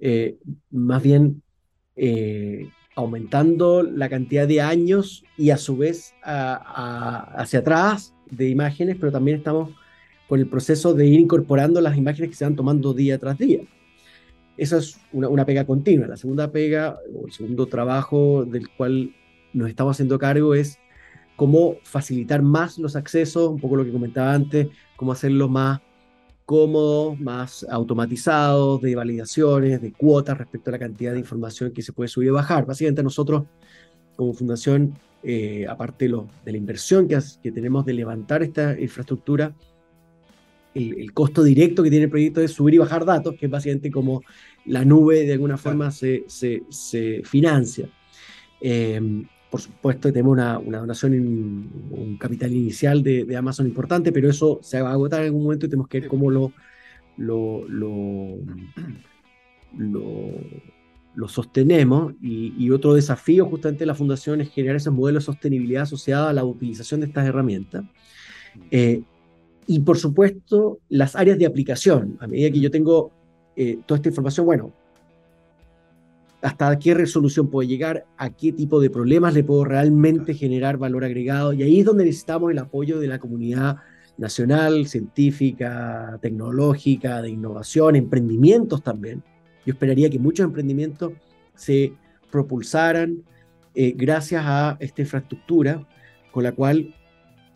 [0.00, 0.38] eh,
[0.70, 1.40] más bien
[1.94, 9.12] eh, aumentando la cantidad de años y a su vez hacia atrás de imágenes, pero
[9.12, 9.70] también estamos
[10.28, 13.60] con el proceso de ir incorporando las imágenes que se van tomando día tras día.
[14.56, 16.06] Eso es una, pega continua.
[16.06, 19.14] La segunda pega, o el segundo trabajo del cual
[19.52, 20.78] nos estamos haciendo cargo es
[21.36, 25.80] cómo facilitar más los accesos, un poco lo que comentaba antes, cómo hacerlo más
[26.46, 31.92] cómodos, más automatizados, de validaciones, de cuotas respecto a la cantidad de información que se
[31.92, 32.64] puede subir y bajar.
[32.64, 33.44] Básicamente nosotros,
[34.14, 39.54] como fundación, eh, aparte lo, de la inversión que, que tenemos de levantar esta infraestructura,
[40.76, 43.90] el, costo directo que tiene el proyecto es subir y bajar datos, que es básicamente
[43.90, 44.22] como
[44.64, 47.88] la nube de alguna forma se, se, financia.
[48.60, 49.00] Eh,
[49.50, 54.58] por supuesto, tenemos una, una donación, un capital inicial de, de, Amazon importante, pero eso
[54.62, 56.52] se va a agotar en algún momento y tenemos que ver cómo lo,
[57.16, 58.36] lo, lo,
[61.14, 62.14] lo, sostenemos.
[62.20, 66.32] Y, otro desafío justamente de la fundación es generar ese modelo de sostenibilidad asociado a
[66.32, 67.84] la utilización de estas herramientas.
[68.70, 69.02] Eh,
[69.66, 72.16] y por supuesto, las áreas de aplicación.
[72.20, 73.10] A medida que yo tengo
[73.56, 74.72] eh, toda esta información, bueno,
[76.42, 81.04] hasta qué resolución puedo llegar, a qué tipo de problemas le puedo realmente generar valor
[81.04, 81.52] agregado.
[81.52, 83.78] Y ahí es donde necesitamos el apoyo de la comunidad
[84.18, 89.22] nacional, científica, tecnológica, de innovación, emprendimientos también.
[89.64, 91.12] Yo esperaría que muchos emprendimientos
[91.54, 91.92] se
[92.30, 93.22] propulsaran
[93.74, 95.86] eh, gracias a esta infraestructura
[96.30, 96.94] con la cual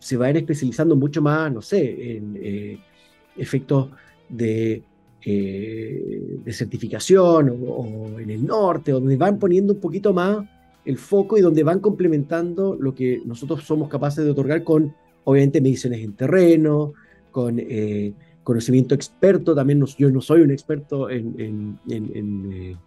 [0.01, 2.79] se van especializando mucho más, no sé, en eh,
[3.37, 3.89] efectos
[4.27, 4.81] de,
[5.23, 10.43] eh, de certificación o, en el norte, donde van poniendo un poquito más
[10.85, 15.61] el foco y donde van complementando lo que nosotros somos capaces de otorgar con, obviamente,
[15.61, 16.93] mediciones en terreno,
[17.29, 19.53] con eh, conocimiento experto.
[19.53, 22.77] También yo no soy un experto en, en, en,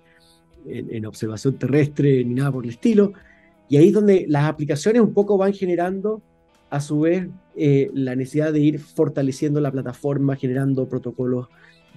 [0.67, 3.13] en, observación terrestre ni nada por el estilo.
[3.69, 6.21] Y ahí es donde las aplicaciones un poco van generando
[6.75, 11.47] a su vez eh, la necesidad de ir fortaleciendo la plataforma, generando protocolos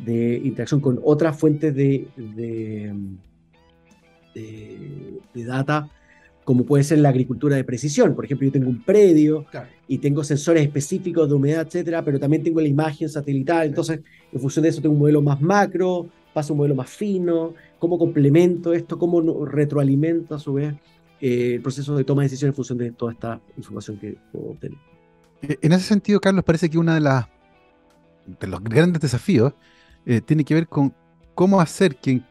[0.06, 2.94] de interacción con otras fuentes de, de,
[5.34, 5.90] data,
[6.44, 8.14] como puede ser la agricultura de precisión.
[8.14, 9.48] Por ejemplo, yo tengo un predio
[9.88, 13.66] y tengo sensores específicos de humedad, etcétera, pero también tengo la imagen satelital.
[13.66, 14.02] Entonces,
[14.32, 17.56] en función de eso, tengo un modelo más macro, paso a un modelo más fino,
[17.80, 20.76] cómo complemento esto, cómo retroalimento a su vez
[21.22, 24.52] eh, el proceso de toma de decisión en función de toda esta información que puedo
[24.52, 24.78] obtener.
[25.42, 27.26] Eh, en ese sentido, Carlos, parece que uno de, las,
[28.26, 29.54] de los grandes desafíos
[30.06, 30.94] eh, tiene que ver con
[31.36, 32.22] cómo hacer que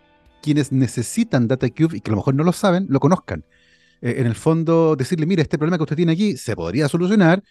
[0.42, 3.44] quienes necesitan DataCube y que a lo mejor no lo saben, lo conozcan.
[4.00, 7.42] en el fondo, decirle, mire, este problema que usted tiene aquí se podría solucionar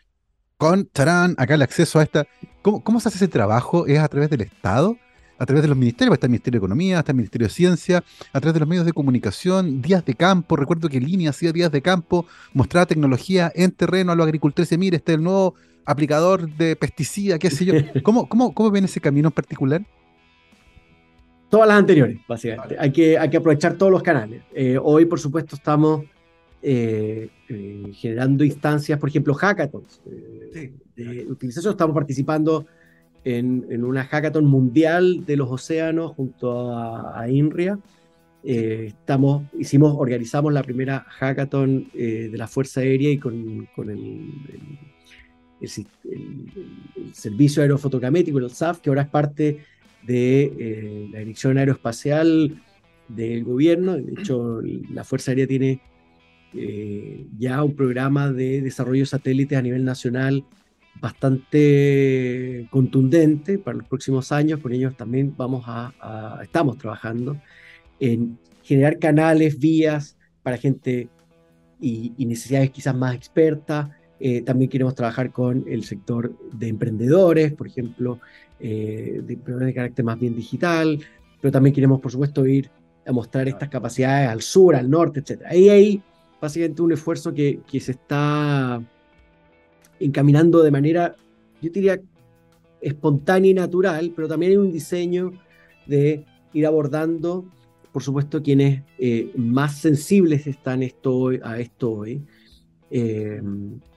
[0.57, 2.25] con, charán, acá el acceso a esta.
[2.61, 3.85] ¿Cómo, ¿Cómo se hace ese trabajo?
[3.87, 4.97] ¿Es a través del Estado?
[5.37, 8.03] A través de los ministerios, está el Ministerio de Economía, está el Ministerio de Ciencia,
[8.31, 11.71] a través de los medios de comunicación, días de campo, recuerdo que Línea hacía días
[11.71, 15.55] de campo, mostraba tecnología en terreno a los agricultores, y mire, este es el nuevo
[15.85, 17.73] aplicador de pesticida, qué sé yo.
[18.03, 19.81] ¿Cómo, cómo, cómo ven ese camino en particular?
[21.49, 22.75] Todas las anteriores, básicamente.
[22.79, 24.41] Hay, que, hay que aprovechar todos los canales.
[24.53, 26.03] Eh, hoy, por supuesto, estamos
[26.61, 30.01] eh, eh, generando instancias, por ejemplo, hackathons
[30.95, 31.73] de utilización.
[31.73, 32.65] Estamos participando
[33.25, 37.79] en, una hackathon mundial de los océanos junto a, INRIA.
[38.43, 43.89] Eh, estamos, hicimos, organizamos la primera hackathon eh, de la Fuerza Aérea y con, con
[43.89, 44.31] el,
[45.59, 45.69] el,
[47.13, 49.59] Servicio Aerofotogramétrico, el SAF, que ahora es parte
[50.03, 52.61] de eh, la Dirección Aeroespacial
[53.07, 53.95] del gobierno.
[53.95, 54.61] De hecho,
[54.93, 55.81] la Fuerza Aérea tiene
[57.37, 60.45] ya un programa de desarrollo de satélites a nivel nacional
[61.01, 64.59] bastante contundente para los próximos años.
[64.59, 67.37] Con ellos también vamos a, estamos trabajando
[67.99, 71.09] en generar canales, vías para gente
[71.79, 73.89] y, necesidades quizás más expertas.
[74.19, 78.19] Eh, también queremos trabajar con el sector de emprendedores, por ejemplo,
[78.59, 80.99] eh, de, de carácter más bien digital,
[81.41, 82.71] pero también queremos, por supuesto, ir
[83.05, 85.43] a mostrar estas capacidades al sur, al norte, etc.
[85.47, 86.03] Ahí hay
[86.41, 88.81] básicamente un esfuerzo que, que se está
[89.99, 91.15] encaminando de manera,
[91.61, 91.99] yo diría,
[92.81, 95.33] espontánea y natural, pero también hay un diseño
[95.85, 97.45] de ir abordando,
[97.91, 102.21] por supuesto, quienes eh, más sensibles están esto, a esto hoy,
[102.91, 103.41] eh,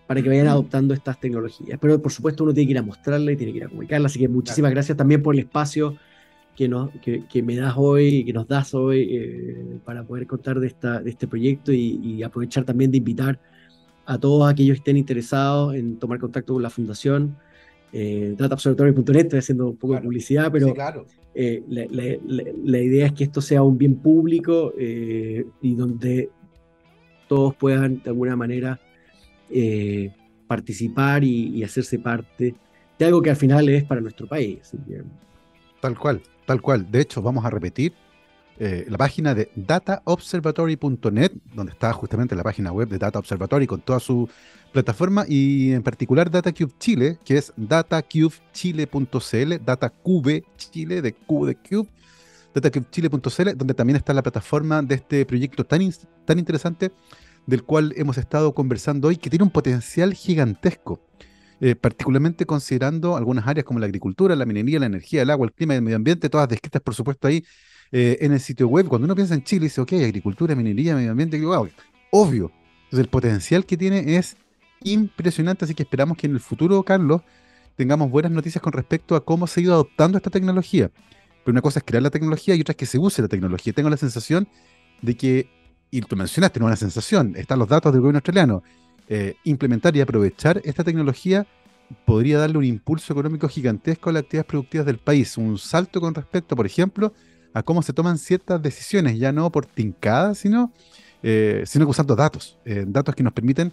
[0.07, 1.79] para que vayan adoptando estas tecnologías.
[1.81, 4.07] Pero por supuesto uno tiene que ir a mostrarla y tiene que ir a comunicarla,
[4.07, 5.97] así que muchísimas gracias también por el espacio
[6.57, 10.69] que, nos, que, me das hoy, que nos das hoy eh, para poder contar de,
[10.69, 13.39] esta, de este proyecto y, y aprovechar también de invitar
[14.09, 17.37] a todos aquellos que estén interesados en tomar contacto con la fundación.
[17.93, 20.75] Eh, dataobservatory.net, estoy haciendo un poco de publicidad, pero
[21.35, 26.31] eh, la, idea es que esto sea un bien público eh, y donde
[27.29, 28.81] todos puedan de alguna manera
[29.51, 30.11] eh,
[30.47, 32.55] participar y, hacerse parte
[32.99, 34.73] de algo que al final es para nuestro país.
[35.83, 36.91] Tal cual, tal cual.
[36.91, 37.93] De hecho, vamos a repetir
[38.61, 43.81] eh, la página de dataobservatory.net, donde está justamente la página web de Data Observatory con
[43.81, 44.29] toda su
[44.73, 51.89] plataforma y en particular DataCube Chile, que es datacubechile.cl, datacube Chile de Cube de Cube,
[52.55, 55.81] datacubechile.cl, donde también está la plataforma de este proyecto tan,
[56.25, 56.93] tan interesante
[57.47, 61.01] del cual hemos estado conversando hoy, que tiene un potencial gigantesco.
[61.61, 65.53] eh, particularmente considerando algunas áreas como la agricultura, la minería, la energía, el agua, el
[65.53, 67.45] clima y el medio ambiente, todas descritas, por supuesto, ahí
[67.93, 68.87] eh, en el sitio web.
[68.87, 71.69] Cuando uno piensa en Chile, dice, ok, agricultura, minería, medio ambiente, wow,
[72.11, 72.53] obvio.
[72.85, 74.37] Entonces, el potencial que tiene es
[74.83, 77.23] impresionante, así que esperamos que en el futuro, Carlos,
[77.77, 80.91] tengamos buenas noticias con respecto a cómo se ha ido adoptando esta tecnología.
[81.45, 83.73] Pero una cosa es crear la tecnología y otra es que se use la tecnología.
[83.73, 84.49] Tengo la sensación
[85.01, 85.51] de que,
[85.91, 88.63] y tú mencionaste, no una sensación, están los datos del gobierno australiano,
[89.09, 91.47] eh, implementar y aprovechar esta tecnología
[92.05, 96.15] podría darle un impulso económico gigantesco a las actividades productivas del país, un salto con
[96.15, 97.15] respecto, por ejemplo,
[97.63, 100.73] cómo se toman ciertas decisiones, ya no por tincadas, sino,
[101.23, 103.73] eh, sino usando datos, eh, datos que nos permiten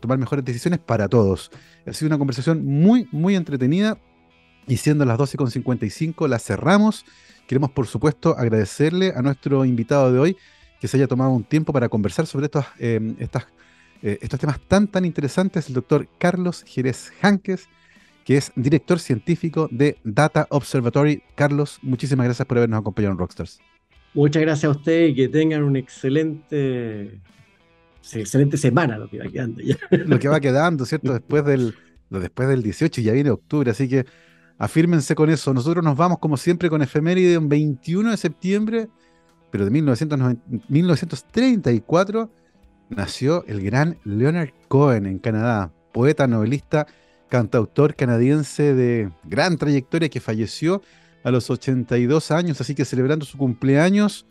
[0.00, 1.50] tomar mejores decisiones para todos.
[1.84, 3.98] Ha sido una conversación muy, muy entretenida
[4.68, 7.04] y siendo las 12.55 la cerramos.
[7.48, 10.36] Queremos, por supuesto, agradecerle a nuestro invitado de hoy
[10.80, 12.64] que se haya tomado un tiempo para conversar sobre estos,
[13.18, 13.48] estas
[14.02, 17.68] eh, estos temas tan, tan interesantes, el doctor Carlos Jerez Hanques,
[18.24, 21.22] que es director científico de Data Observatory.
[21.34, 23.60] Carlos, muchísimas gracias por habernos acompañado en Rockstars.
[24.14, 27.20] Muchas gracias a usted y que tengan una excelente,
[28.12, 29.76] excelente semana lo que va quedando ya.
[30.06, 31.14] Lo que va quedando, ¿cierto?
[31.14, 31.74] Después del,
[32.10, 34.04] después del 18 y ya viene octubre, así que
[34.58, 35.54] afírmense con eso.
[35.54, 38.88] Nosotros nos vamos como siempre con efeméride un 21 de septiembre,
[39.50, 42.30] pero de 1934
[42.90, 46.86] nació el gran Leonard Cohen en Canadá, poeta, novelista,
[47.32, 50.82] cantautor canadiense de gran trayectoria que falleció
[51.24, 54.26] a los 82 años, así que celebrando su cumpleaños,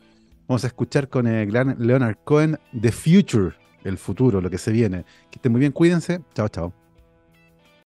[0.48, 4.72] vamos a escuchar con el gran Leonard Cohen The Future, el futuro, lo que se
[4.72, 5.04] viene.
[5.32, 6.22] Que estén muy bien, cuídense.
[6.36, 6.81] Chao, chao.